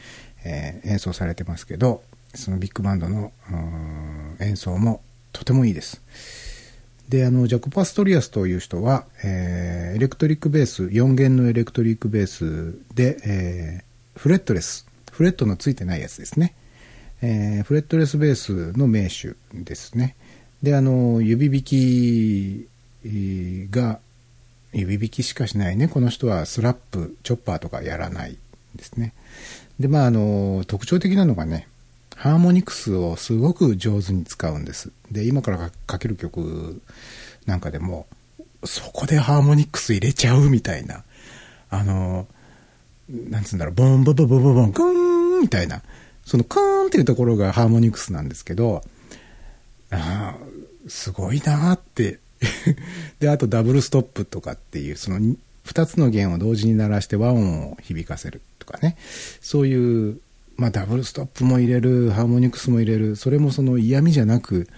[0.45, 2.03] えー演奏されてますけど
[2.35, 3.33] そのビッグバンドの
[4.41, 5.03] 演奏も
[5.33, 6.03] とてもいいです。
[7.09, 16.55] であのジャコ・パストリアスという人は、えーエレクトリックベース4弦のエレクトリックベースで、えーフレットレスフレットのついてないやつですね、
[17.23, 20.17] えーフレットレスベースの名手ですね。
[20.63, 22.69] であの指弾き
[23.71, 24.01] が
[24.73, 28.37] 指弾きしかしないねこの人はスラップチョッパーとかやらない
[28.75, 29.13] ですね。
[29.79, 31.69] でまああの特徴的なのがね
[32.17, 34.91] ハーモニクスをすごく上手に使うんです。
[35.11, 36.81] で今からかける曲
[37.47, 38.07] なんかでも
[38.65, 41.03] そこでハーモニクス入れちゃうみたいな。
[41.71, 42.27] あの
[43.09, 45.83] なんつうんだろうボンボボボボボンクーンみたいな。
[46.25, 48.83] そのクーンっていうところがハーモニクスなんですけど
[49.91, 52.21] あーすごいなーって。
[53.21, 55.19] であとダブルストップとかっていうその
[55.67, 58.41] 2つの弦を同時に鳴らして和音を響かせる。
[58.65, 58.97] とかね
[59.41, 60.21] そういう、
[60.57, 64.69] まあ、ダブルストップも入れるハーモニクスも入れるそれもその嫌味じゃなく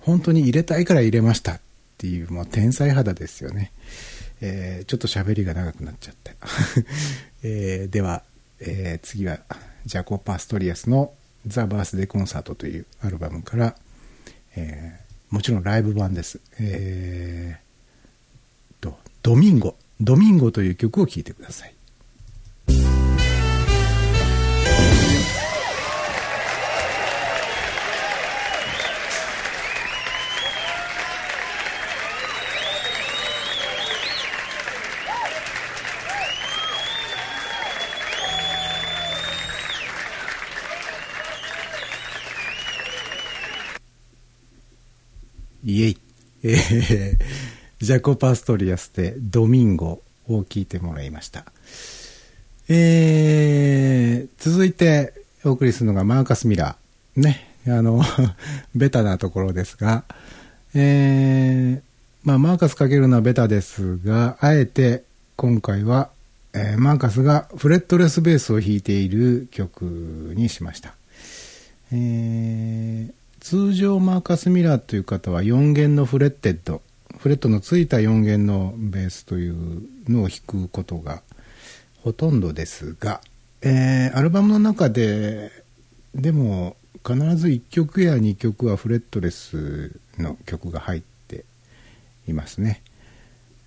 [0.00, 1.60] 本当に入れたいから入れましたっ
[1.98, 3.72] ていう、まあ、天才肌ですよね、
[4.40, 6.36] えーちょっと喋りが長くなっちゃって、
[7.42, 8.22] えーでは、
[8.60, 9.38] えー次は
[9.86, 11.12] ジャコ・パストリアスの
[11.46, 13.76] 「ザ・バースデー・コンサート」というアルバムから、
[14.56, 16.40] えーもちろんライブ版です。
[16.60, 19.74] えーと、ドミンゴ。
[20.00, 21.73] ドミンゴという曲を聴いてください。
[45.64, 45.98] イエイ。
[46.44, 51.44] えージャコ・パストリアスでドミンゴを聞いてもらいました。
[52.68, 55.12] えー、続いて
[55.44, 57.20] お送りするのがマーカス・ミラー。
[57.20, 57.50] ね。
[57.66, 58.02] あの、
[58.74, 60.04] ベタなところですが、
[60.74, 61.80] えー、
[62.22, 65.04] まあ、マーカスかけるのはベタですが、あえて
[65.36, 66.10] 今回は、
[66.54, 69.84] えーマーカスがフレットレスベースを弾いている曲
[70.34, 70.94] にしました。
[71.92, 76.80] えー通常マーカス・ミラーという方は4弦のフレッテッド
[77.18, 81.20] フレットのついた4弦のベースというのを弾くことが
[82.02, 83.20] ほとんどですが、
[83.60, 85.52] えーアルバムの中で
[86.14, 86.76] でも
[87.06, 91.44] 必ず1曲や2曲はフレットレスの曲が入って
[92.26, 92.80] いますね。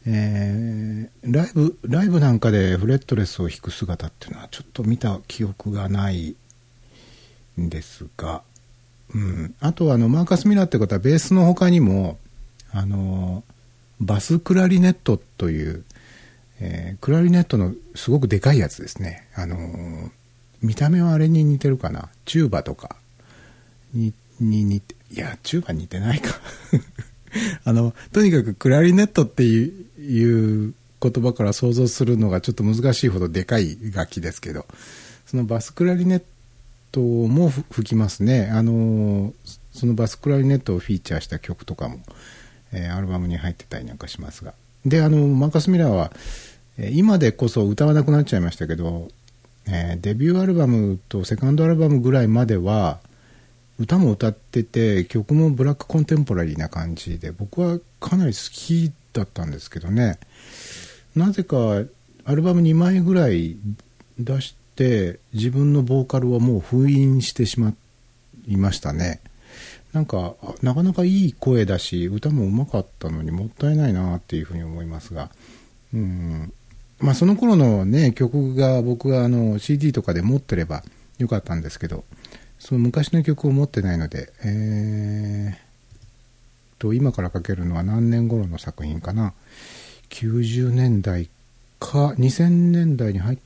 [0.08, 6.36] えーライブライブなんかでフレットレスを弾く姿っていうのはちょっと見た記憶がない
[7.62, 8.42] んですが、
[9.14, 12.18] うん、あとはあのマーカス・ミラーって方はベースの他にも
[12.72, 13.44] あの
[14.00, 15.84] バスクラリネットという、
[16.60, 19.28] えークラリネットのすごくでかいやつですね。
[19.36, 19.58] あの
[20.62, 22.10] 見た目はあれに似てるかな？
[22.26, 22.96] チューバとか、
[23.94, 26.34] に、に似て、いや、チューバ似てないか。
[27.64, 34.66] あの、とにかくクラリネットっていういう言葉から想像するのがちょっと難しいほどでかい楽器ですけど、
[35.26, 36.24] そのバスクラリネッ
[36.92, 38.50] トも吹きますね。
[38.52, 39.34] あの、
[39.72, 42.00] そのバスクラリネットをフィーチャーした曲とかも、
[42.72, 44.54] えー、アルバムに入ってたりなんかしますが。
[44.86, 46.12] で、あの、マーカス・ミラーは、
[46.92, 49.10] 今でこそ歌わなくなっちゃいましたけど、
[49.68, 53.00] えー、デビューアルバムとセカンドアルバムぐらいまでは、
[53.80, 60.18] 歌も歌ってて曲もブラックコンテンポラリーな感じで僕はかなり好きだったんですけどね
[61.16, 61.58] なぜか
[62.26, 63.56] アルバム2枚ぐらい
[64.20, 64.58] 出して
[65.34, 67.74] 自分のボーカルはもう封印してしま
[68.48, 69.22] いましたね。
[69.94, 75.32] なんかなかなかいい声だし歌もうまかったのにもったいないなっていうふうに思いますが。
[75.94, 76.54] うん。
[77.00, 80.84] まあその頃のね曲が僕があの CD とかで持ってれば
[81.18, 82.04] よかったんですけど
[82.60, 85.68] その昔の曲を持ってないので、えー、
[86.80, 89.34] と、今からかけるのは何年頃の作品かな
[90.10, 91.30] ？90年代
[91.80, 93.38] か、2000年代に入っ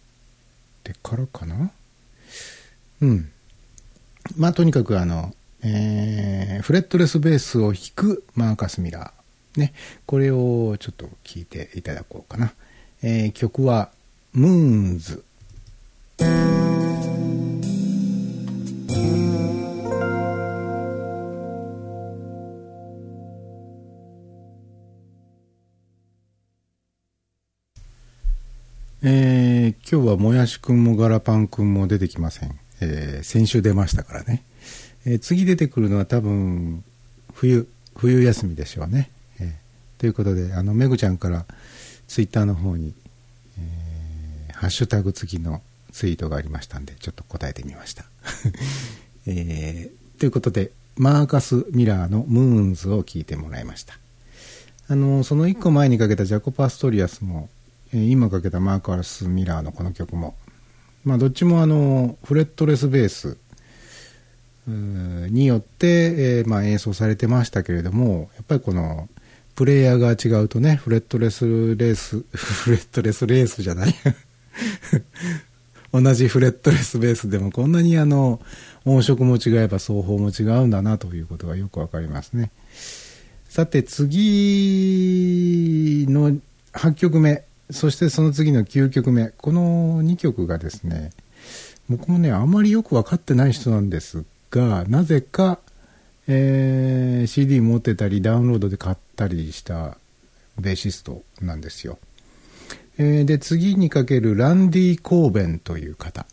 [0.83, 1.71] てからかな？
[3.01, 3.31] うん。
[4.37, 9.59] まあ、とにかくあの、えー、フレットレスベースを弾くマーカス・ミラー。
[9.59, 9.73] ね。
[10.05, 12.53] これをちょっと聴いていただこうかな。
[13.03, 13.91] えー、曲は、
[14.33, 15.23] ムーンズ。
[29.91, 32.57] 今日はもやしくんもガラパンくんも出てきません。
[32.79, 34.41] えー、先週出ましたからね。
[35.05, 36.81] えー、次出てくるのは多分、
[37.33, 39.11] 冬、冬休みでしょうね。
[39.41, 41.43] えー、ということで、あの、めぐちゃんから
[42.07, 42.93] ツイッターの方に、
[43.59, 48.05] えー、ハッシュタグ付きのツイートがありましたんで、ちょっと答えてみました。
[49.27, 53.99] えー、ということで、マーカス・ミラーのムーンズを聞いてもらいました。
[54.87, 57.49] あの、その1個前にかけたジャコパ・ストリアスも、
[57.93, 60.35] 今かけたマーカス・ミラーのこの曲も、
[61.03, 63.37] まあ、どっちもあのフレットレスベース
[64.67, 69.09] によって、え、まあ、演奏されてましたけれどもやっぱりこの
[69.55, 73.93] プレイヤーが違うとねフレットレスレース フレットレスレースじゃない。
[75.93, 78.39] 同じフレットレスベースでもこんなにあの
[78.85, 82.49] 音色も違えば奏法も違うんだなということがよくわかりますね。
[83.49, 84.85] さて次
[86.09, 86.37] の
[86.71, 87.43] 8曲目。
[87.71, 89.29] そしてその次の9曲目。
[89.29, 91.11] この2曲がですね、
[91.89, 95.59] 僕もね、あまりよく分かってない人なんですが、なぜか、
[96.27, 99.97] えー、CD 持ってたり、ダウンロードで買ったりした
[100.59, 101.97] ベーシストなんですよ。
[102.97, 106.25] えー、で、次にかけるランディ・コーベンという方。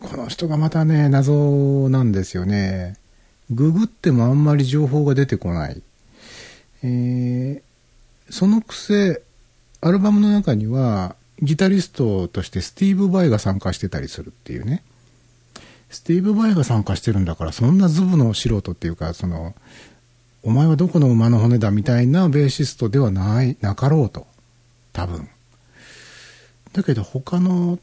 [0.00, 2.96] この人がまたね、謎なんですよね。
[3.50, 5.82] ググってもあんまり情報が出てこない。
[6.82, 9.22] えー、そのくせ、
[9.84, 14.82] アルバムの中には、ギタリストとしてスティーブ・バイが参加してたりするっていうね。
[15.90, 19.54] スティーブ・バイが参加してるんだから、そんなズブの素人っていうか、その、
[20.42, 24.26] お前はどこの馬の骨だみたいなベーシストではない、なかろうと。
[24.94, 25.28] 多分。
[26.72, 27.78] だけど他の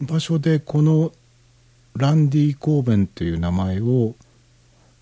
[0.00, 1.10] 場所でこの
[1.96, 4.14] ランディ・コーベンという名前を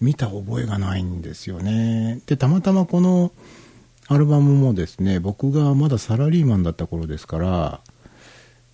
[0.00, 2.22] 見た覚えがないんですよね。
[2.24, 3.32] で、たまたまこの
[4.10, 7.80] アルバムもですね、僕がまだサラリーマンだった頃ですから、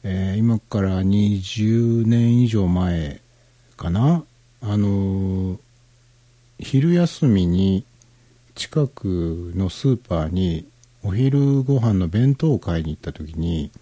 [0.04, 3.20] えー、今から20年以上前
[3.76, 4.22] かな、
[4.62, 5.58] あのー、
[6.60, 7.84] 昼休みに
[8.54, 10.68] 近くのスーパーに
[11.02, 13.72] お昼ご飯の弁当を買いに行った時に、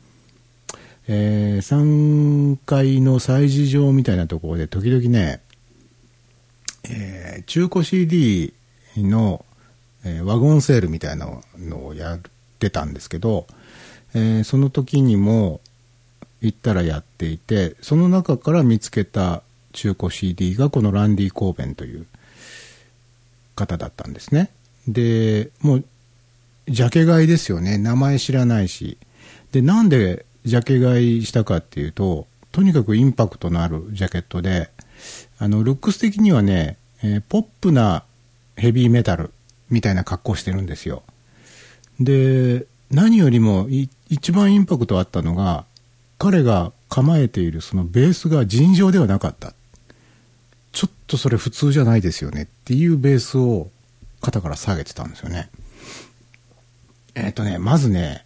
[1.06, 5.42] えー、3階の催事場みたいなところで時々ね、
[6.84, 8.54] えー、中古 CD
[8.96, 9.44] の
[10.04, 11.28] えー、ワゴンセールみたいな
[11.58, 12.20] のをやっ
[12.58, 13.46] てたんですけど、
[14.14, 15.60] えー、その時にも
[16.40, 19.42] 行ったらやっていて、その中から見つけた
[19.72, 22.06] 中古 CD がこのランディ・コーベンという
[23.54, 24.50] 方だったんですね。
[24.88, 25.84] で、もう、
[26.68, 27.78] ジャケ買いですよね。
[27.78, 28.98] 名前知らないし。
[29.52, 34.70] で、なんでジャケ買いしたかっていうと、とにかくインパクトのあるジャケットで、
[35.38, 38.04] あの、ルックス的にはね、えー、ポップな
[38.56, 39.30] ヘビーメタル
[39.72, 41.02] みたいな格好してるんですよ。
[41.98, 43.66] で、何よりも
[44.08, 45.64] 一番インパクトあったのが、
[46.18, 49.54] 彼が構えているそのベースが尋常ではなかった。
[50.72, 53.70] ちょっとそれ普通じゃないですよねっていうベースを
[54.20, 55.50] 肩から下げてたんですよね。
[57.14, 58.24] えっ、ー、とね、まずね、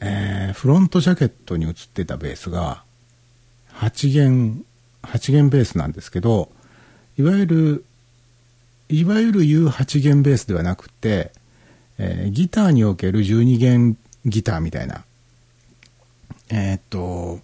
[0.00, 2.84] えー、フロントジャケットに映ってたベースが
[3.74, 4.64] 8弦、
[5.02, 6.50] 8弦ベースなんですけど、
[7.18, 7.84] いわゆる
[8.88, 11.32] いわゆる U8 弦ベースではなくて、
[11.98, 15.04] えー、ギターにおける12弦ギターみたいな、
[16.50, 17.40] えー、っと、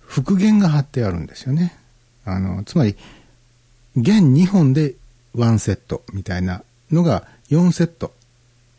[0.00, 1.76] 復弦が貼ってあるんですよね。
[2.24, 2.96] あの、つまり、
[3.96, 4.94] 弦2本で
[5.34, 8.12] 1セットみたいなのが4セット。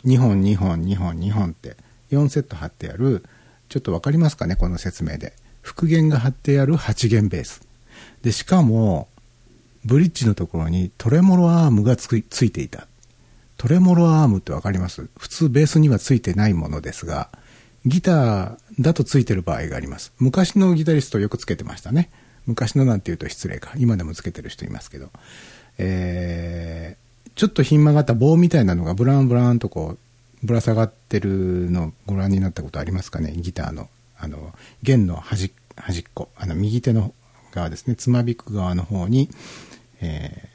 [0.06, 1.76] 2本、2本、2本、2本って
[2.12, 3.24] 4セット貼ってある、
[3.70, 5.34] ちょっとわかりますかね、この説明で。
[5.62, 7.62] 復弦が貼ってある8弦ベース。
[8.22, 9.08] で、しかも、
[9.88, 12.88] ブリッジのところにトレモロアームがつついていた。
[13.56, 15.08] トレモロアームってわかります？
[15.18, 17.30] 普通ベースにはついてないものですが、
[17.86, 20.12] ギターだとついてる場合があります。
[20.20, 22.10] 昔のギタリストよくつけてましたね。
[22.46, 23.72] 昔のなんて言うと失礼か。
[23.78, 25.10] 今でもつけてる人いますけど。
[25.78, 29.96] えー、ちょっとひん曲がった棒みたいなのがブランブランとこ
[30.44, 33.32] う、ぶら下がってるのご覧になったことありますかね？
[33.38, 33.90] ギターの。
[34.20, 37.14] あの、弦の端端っこ、あの、右手の
[37.54, 37.96] 側ですね。
[37.96, 39.30] つまびく側の方に、
[40.02, 40.50] え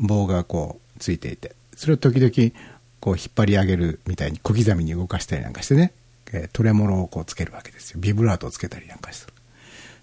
[0.00, 1.54] ー、棒がこう、ついていて。
[1.76, 2.52] それを時々、
[3.00, 5.92] こう、引っ張り上げるみたいに小刻みに動かしたりなんかしてね。
[6.32, 8.00] えトレモロをこうつけるわけですよ。
[8.00, 9.32] ビブラートをつけたりなんかする。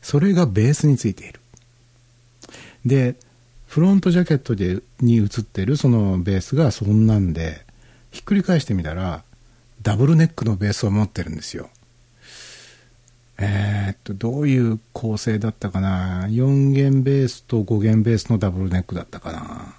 [0.01, 1.39] それがベースについている。
[2.86, 3.15] で、
[3.67, 7.65] フロントジャケットでに映ってるそのベースがそんなんで、
[8.11, 9.23] ひっくり返してみたら、
[9.82, 11.69] ダブルネックのベースを持ってるんですよ。
[13.39, 19.75] えー、っと、どういう構成だったかな？4弦ベースと5弦ベースのダブルネックだったかな？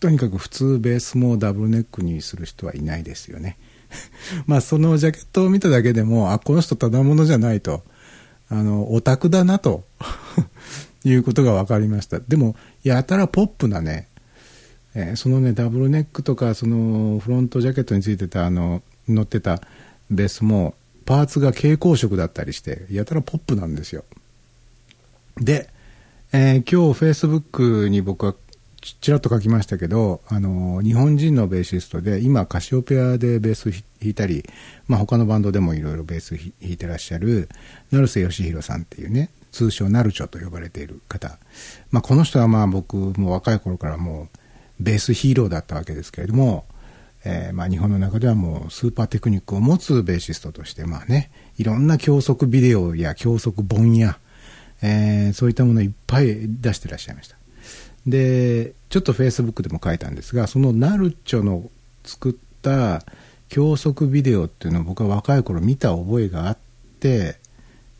[0.00, 3.56] とにかく普通ベースもダブルネックにする人はいないですよね。
[4.46, 7.82] まあそのジャケットを見ただけでも、あ、この人ただものじゃないと、
[8.48, 9.84] あの、オタクだなと
[11.04, 12.20] いうことが分かりました。
[12.20, 14.08] でも、やたらポップなね、
[14.94, 19.60] えー、そのね、ダブルネックとか、そのフロントジャケットについてた、あの、乗ってた
[20.10, 20.74] ベースも、
[21.08, 24.04] パーツが蛍光色だったりして、やたらポップなんですよ。
[25.38, 25.70] で、
[26.34, 28.34] えー、今日 Facebook に僕は
[29.00, 34.44] ちらっと書きましたけど、あの、日本人のベーシストで、今カシオペアでベース弾いたり、
[34.86, 37.48] まあ他のバンドでもいろいろベース弾いてらっしゃる、
[37.90, 41.38] 成瀬義弘さんっていうね、通称ナルチョと呼ばれている方。
[41.90, 44.38] まあこの人はまあ僕も若い頃からもう
[44.78, 46.66] ベースヒーローだったわけですけれども、
[47.30, 54.18] えー、まあ日本の中ではもうスーパーテクニックを持つベーシストとして、まあね、いろんな教則ビデオや教則本や、
[54.82, 57.36] えー、そういったものいっぱい出してらっしゃいました。
[58.06, 61.70] で、ちょっとフェイスブックでも書いたんですが、そのナルチョの
[62.02, 63.04] 作った
[63.50, 66.58] 教則ビデオっていうのを僕は若い頃見た覚えがあっ
[66.98, 67.36] て、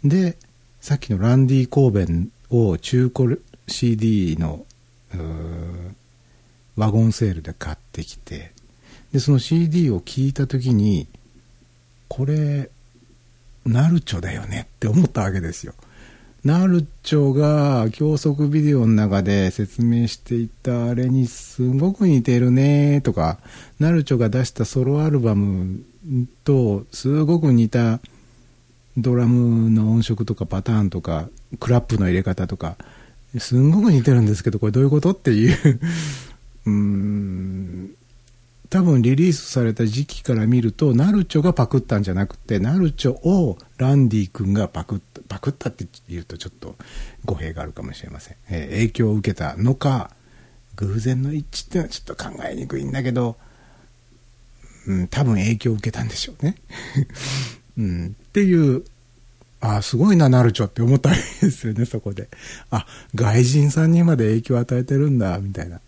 [0.03, 0.39] で、
[0.81, 4.65] さっきのランディ・コーベンを中古 CD の
[6.77, 8.57] ワゴンセールで買ってきて、
[9.13, 11.07] で、その CD を聞いた時に、
[12.09, 12.71] これ、
[13.65, 15.75] ナルチョだよねって思ったわけですよ。
[16.45, 23.39] ナルチョが教則ビデオの中で説明していたあれにすごく似てるねとか、
[23.79, 25.81] ナルチョが出したソロアルバム
[26.45, 28.01] とすごく似た
[28.97, 31.29] ドラムの音色とかパターンとか、
[31.61, 32.77] クラップの入れ方とか、
[33.37, 35.57] すんごく似てるんですけど、これどういうことっていう
[36.67, 37.91] うーん、
[38.71, 46.77] 多分リリースされた時期から見ると、ナルチョがパクったんじゃなくて、ナルチョをランディ君がパクった、パクったって言うとちょっと
[47.25, 48.37] 語弊があるかもしれません。
[48.51, 50.11] えー、影響を受けたのか、
[50.77, 53.37] 偶然の一致っていうのはちょっと考えにくいんだけど、
[54.87, 56.57] うん、多分影響を受けたんでしょうね。
[57.79, 58.85] うん、っていう、
[59.61, 62.29] あすごいな、ナルチョって思ったわけですよね、そこで。
[62.71, 65.81] あ、外人さんにまで影響を与えてるんだ、みたいな。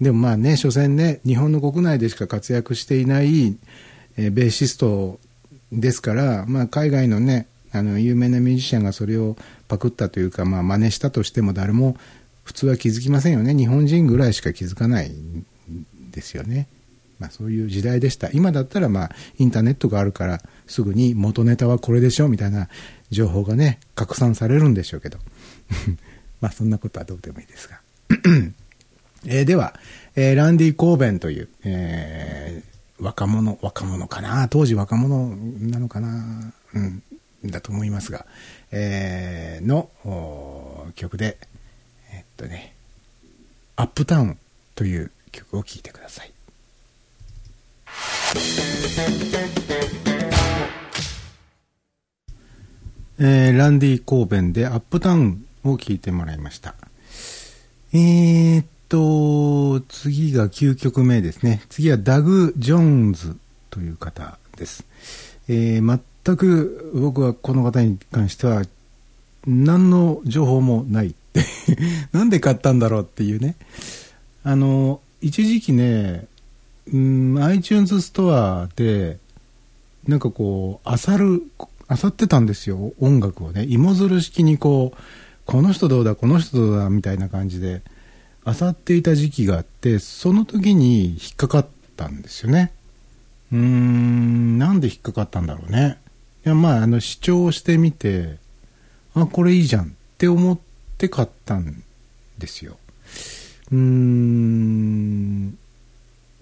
[0.00, 3.56] でもまあね、所詮ね、日本の国内でしか活躍していない、
[4.16, 5.20] えー、ベーシスト
[5.72, 9.36] ですから、まあ海外のね、あの、有名なミュージシャンがそれを
[9.68, 11.96] パクったというか、まあ真似したとしても誰も
[12.44, 13.54] 普通は気づきませんよね。
[13.54, 15.44] 日本人ぐらいしか気づかないん
[16.10, 16.68] ですよね。
[17.18, 18.30] まあそういう時代でした。
[18.32, 22.68] 今だったらまあインターネットがあるからすぐに元ネタはこれでしょみたいな
[23.10, 25.18] 情報がね、拡散されるんでしょうけど。
[26.40, 27.80] まあそんなことはどうでもいいですが。
[29.26, 29.74] えー、では、
[30.16, 34.48] えー、ランディ・コーベンという、えー、若者、若者かな？
[34.48, 36.52] 当時若者なのかな？
[36.74, 37.02] うん、
[37.46, 38.26] だと思いますが、
[38.70, 39.90] えー、の
[40.94, 41.38] 曲で、
[42.12, 42.74] え、っとね、
[43.76, 44.38] アップタウン
[44.74, 46.30] という曲を聴いてください。
[53.18, 56.74] えー、ランディ・コーベンでアップタウンを聴いてもらいました。
[57.92, 58.64] えー、
[58.94, 61.62] と、次が9曲目ですね。
[61.68, 63.36] 次はダグ・ジョーンズ
[63.70, 64.84] という方です。
[65.48, 68.62] えー、全く僕はこの方に関しては
[69.48, 71.12] 何の情報もない。
[72.12, 73.56] なんで買ったんだろうっていうね。
[74.44, 76.28] あの、一時期ね、
[76.92, 79.18] うん、iTunes ストアで、
[80.06, 81.42] なんかこう、漁る、
[81.90, 83.66] 漁ってたんですよ、音楽をね。
[83.68, 84.98] 芋づる式にこう、
[85.46, 87.82] この人どうだ、この人どうだ、みたいな感じで、
[88.46, 91.66] 漁っていた時期があって、その時に引っかかっ
[91.96, 92.72] たんですよね。
[93.52, 95.98] うーん、なんで引っかかったんだろうね。
[96.44, 98.36] いや、まあ、あの、視聴してみて、
[99.14, 99.88] あ、これいいじゃんっ
[100.18, 100.58] て思っ
[100.98, 101.82] て買ったん
[102.38, 102.76] ですよ。
[103.72, 105.56] うーん、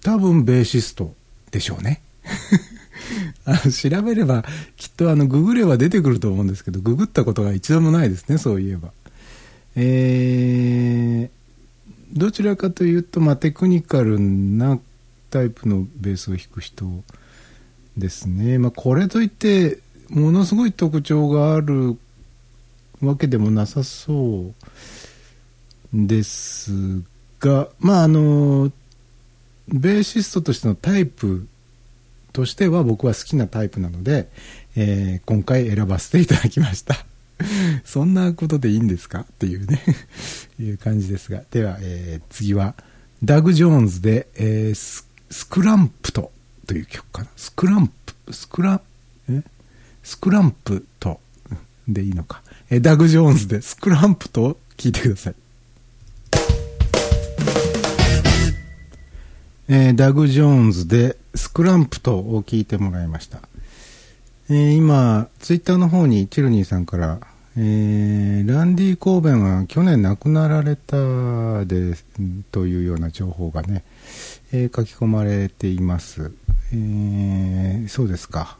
[0.03, 1.14] 多分ベーシスト
[1.50, 2.03] でしょうね。
[3.44, 4.44] あの調べれば、
[4.76, 8.92] きっとあの、ググれば出てくると思うんですけど、ググったことが一度もないですね、そういえば。
[9.76, 11.41] えー、
[12.12, 14.78] どちらかというと、まあ、テクニカルな
[15.30, 16.86] タイプのベースを弾く人
[17.96, 18.58] ですね。
[18.58, 21.96] まあ、これといって、ものすごい特徴がある
[23.00, 24.54] わけでもなさそう
[25.92, 27.02] です
[27.40, 28.70] が、まあ、あの、
[29.68, 31.46] ベーシストとしてのタイプ
[32.32, 34.28] としては僕は好きなタイプなので、
[34.76, 37.06] えー、今回選ばせていただきました。
[37.84, 39.20] そんなことでいいんですか？
[39.20, 39.82] っていうね
[40.60, 41.42] いう感じですが。
[41.50, 42.74] では、えー、次は、
[43.22, 46.30] ダグ・ジョーンズで、えー、ススクランプと
[46.66, 47.28] という曲かな。
[47.36, 47.88] スクラン
[48.26, 48.80] プ、スクラ、
[49.30, 49.42] え？
[50.02, 51.20] スクランプと
[51.88, 52.42] でいいのか。
[52.70, 55.34] えー、ダグ・ジョーンズでスクランプと聞いてください。
[59.68, 63.40] えー、ダグ・ジョーンズでスクランプとを聞いてもらいました。
[64.50, 67.20] えー、今、ツイッターの方にチルニーさんから、
[67.55, 71.94] えー、ランディ・コーベンは去年亡くなられたで
[72.50, 73.84] というような情報がね、
[74.53, 76.32] えー、書き込まれています。
[76.72, 78.57] えー、そうですか。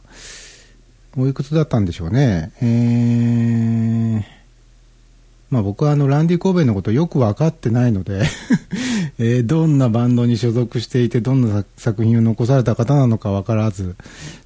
[1.17, 2.51] おいくつだったんでしょうね。
[2.61, 4.23] えー、
[5.49, 8.23] まあ僕はあのランディ・コーベンのことよく分かってないので
[9.17, 13.95] えー、どんなバンドに所属していてどんな作品を残された方なのか分からず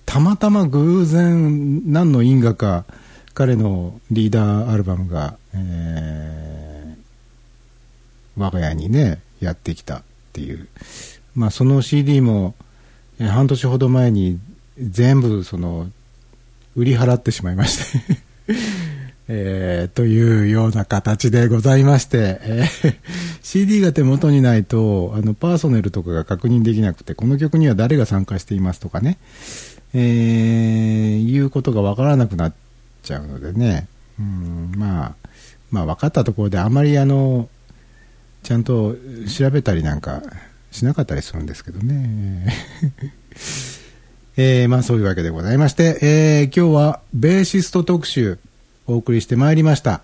[0.06, 2.86] たまたま偶然何の因果か
[3.38, 10.02] 彼のリーダーアルバムが、えー、我が家にねやってきたっ
[10.34, 10.68] ていう。
[11.36, 12.56] まあその CD も、
[13.20, 14.40] えー、半年ほど前に
[14.80, 15.86] 全部その
[16.76, 18.18] 売り払ってしまいまして
[19.30, 22.96] えー、というような形でございまして、えー、
[23.44, 29.20] CD が手元にないと、あの、パーソネルとかが確認できなくて、この曲には誰が参加していますとかね、
[29.94, 32.67] えー、いうことがわからなくなって
[33.08, 33.88] ちゃうのでね、
[34.20, 35.16] うん、まあ、
[35.72, 37.50] まあ分かったところであまりあの、
[38.44, 38.96] ちゃんと
[39.28, 40.22] 調べたりなんか
[40.72, 42.54] しなかったりするんですけどね。
[44.40, 48.38] えー、まあそういうわけでございまして、えー、今日はベーシスト特集、
[48.86, 50.02] お送りしてまいりました。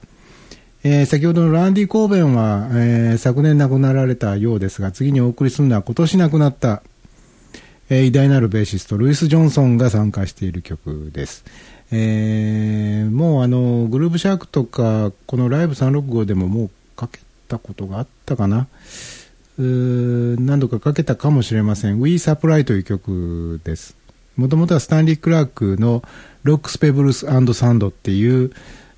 [0.84, 6.84] えー、先ほどのランディ・コーベンは、えー、昨年亡くなられたようですが、次にお送りするのは今年亡くなった、
[7.90, 11.46] えー、偉大なるベーシスト、ルイス・ジョンソンが参加している曲です。
[11.96, 18.68] えー、もうあの、グルーブシャークとか、このライブ365でももうかけたことがあったかな。
[19.60, 22.02] 何度かかけたかもしれません。
[22.02, 23.96] We Supply という曲です。
[24.36, 26.04] もともとはスタンリー・クラークの
[26.42, 28.52] ロックスペブルスサンドっていう、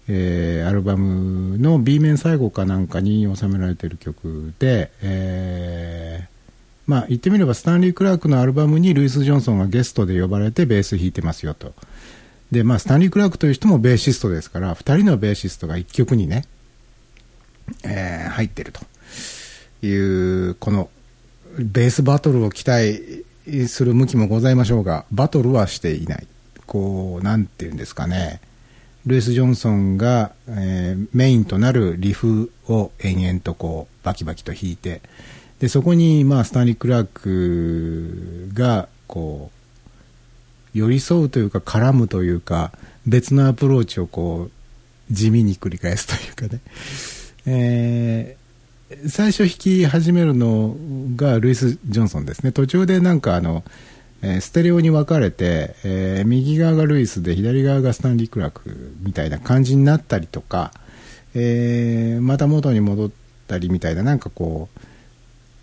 [0.07, 6.27] えー、アルバムの B 面最後かなんかに収められてる曲で、えー、
[6.87, 11.73] まあ言ってみればスタンリー・クラークのアルバムにルイス・ジョンソンがゲストで呼ばれてベース弾いてますよと。
[12.55, 16.45] で、まあスタンリー・クラークという人もベーシストですから、2人のベーシストが1曲にね、
[17.83, 18.81] えー、入ってると
[19.85, 20.89] いう、この
[21.59, 23.25] ベースバトルを期待
[23.67, 26.27] する向きもございましょうが、バトルはしていない。
[26.65, 28.39] こう、なんていうんですかね、
[29.05, 35.01] ルイス・ジョンソンが、えー、メインとなるリフを延々とこう、バキバキと弾いて、
[35.59, 39.55] で、そこに、まあ、スタンリー・クラークが、こう、
[40.75, 42.73] 寄り添うというか、絡むというか、
[43.07, 46.13] 別のアプローチをこう、地味に繰り返すと
[46.43, 46.61] いうかね。
[47.47, 50.75] えー、最初弾き始めるの
[51.15, 52.51] がルイス・ジョンソンですね。
[52.51, 53.63] 途中でなんかあの、
[54.21, 60.73] えー、ステレオに分かれて、えー、右側がルイスで左側がスタンリー・クラークみたいな感じになったりとか、
[61.35, 63.11] えー、また元に戻っ
[63.47, 64.79] たりみたいななんかこう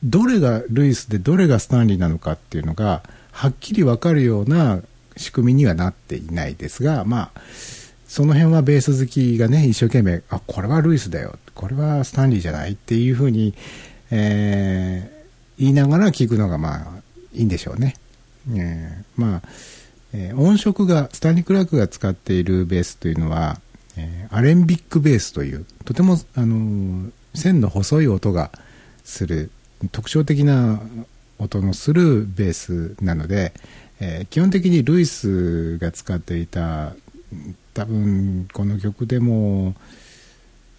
[0.05, 3.03] どれがルイスでどれがスタンリーなのかっていうのが
[3.33, 4.81] はっきり分かるような
[5.17, 7.41] 仕組みにはなっていないですがまあ
[8.07, 13.55] その辺はベース好きがね一生懸命あこれはルイスだよこれはスタンリーじゃないっていうふうに、
[14.11, 17.03] えー、言いながら聞くのがまあ
[17.33, 17.95] いいんでしょうね。
[18.51, 19.43] えー、まあ、
[20.13, 23.61] えー、音色がスタンリー・クラークが使っているベースというのは、
[23.97, 28.51] えー、アレンビックベースというとても、あの線の細い音が
[29.05, 29.51] する
[29.91, 30.81] 特徴的な
[31.39, 33.53] 音のするベースなので、
[34.05, 36.95] えー、基本的にルイスが使っていた
[37.73, 39.77] 多分この曲でも、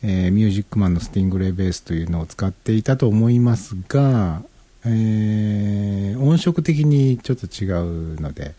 [0.04, 4.42] えー、ミュージックマンのスティングレイベースというのを使っていたと思いますが、
[4.86, 7.72] えー、音色的にちょっと違
[8.16, 8.56] うので、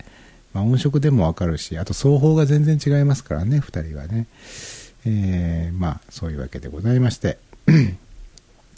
[0.54, 4.26] まあ、音色でもわかるしあと奏法が全然違いますからね2人はね、
[5.04, 7.36] えー、まあそういうわけでございまして。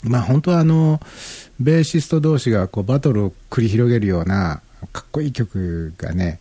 [0.03, 0.99] まあ本当はあの
[1.59, 4.61] ベーシスト同士がこうバトルを繰り広げるような
[4.91, 6.39] かっこいい曲がね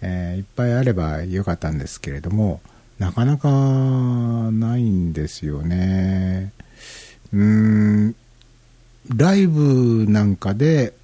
[0.00, 2.60] えー、いっぱいあればよかったんですけれども
[2.98, 6.52] なかなかないんですよね。
[7.32, 8.16] うん
[9.14, 10.94] ライブなんかで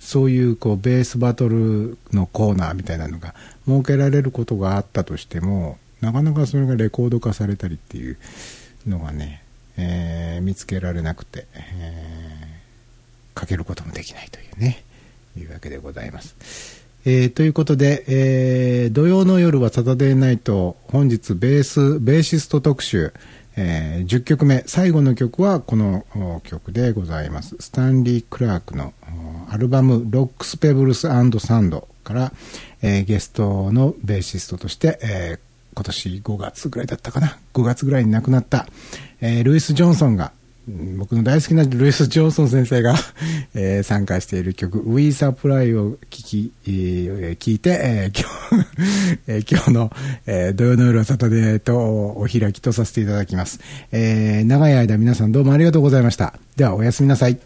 [0.00, 3.34] そういうこうベースバトルのコーナーみたいなのが
[3.66, 8.16] 設けられることがあったとしてもなかなかそれがレコード化されたりっていう
[8.86, 9.42] のがね、
[9.76, 14.84] えー、見つけられなくて、えー、かけることもできないというね。
[15.38, 16.36] いうわけでございます。
[17.04, 23.14] えー、ということで、えー、土曜の夜はサタデーナイト、本日ベース、ベーシスト特集、
[23.56, 26.04] えー、10曲目、最後の曲はこの
[26.44, 27.56] 曲でございます。
[27.60, 28.92] スタンリー・クラークの
[29.48, 32.32] アルバム、ロックス・ペブルスサンドから、
[32.82, 35.38] えー、ゲストのベーシストとして、えー、
[35.74, 38.66] 今年5月ぐらいだったかな、5月ぐらいに亡くなった、
[39.20, 40.32] えー、ルイス・ジョンソンが、
[40.96, 42.94] 僕の大好きなルイス・ジョンソン先生が
[43.54, 49.92] えー、参加している曲、We Supply を聞き、えー、聞いて、えー、今日 えー、今日の、
[50.26, 53.60] えー、土曜の夜はサタデーとお開きとさせていただきます。
[53.92, 56.34] えー、長い間皆さんどうもありがとうございました。
[56.56, 57.38] ではおやすみなさい。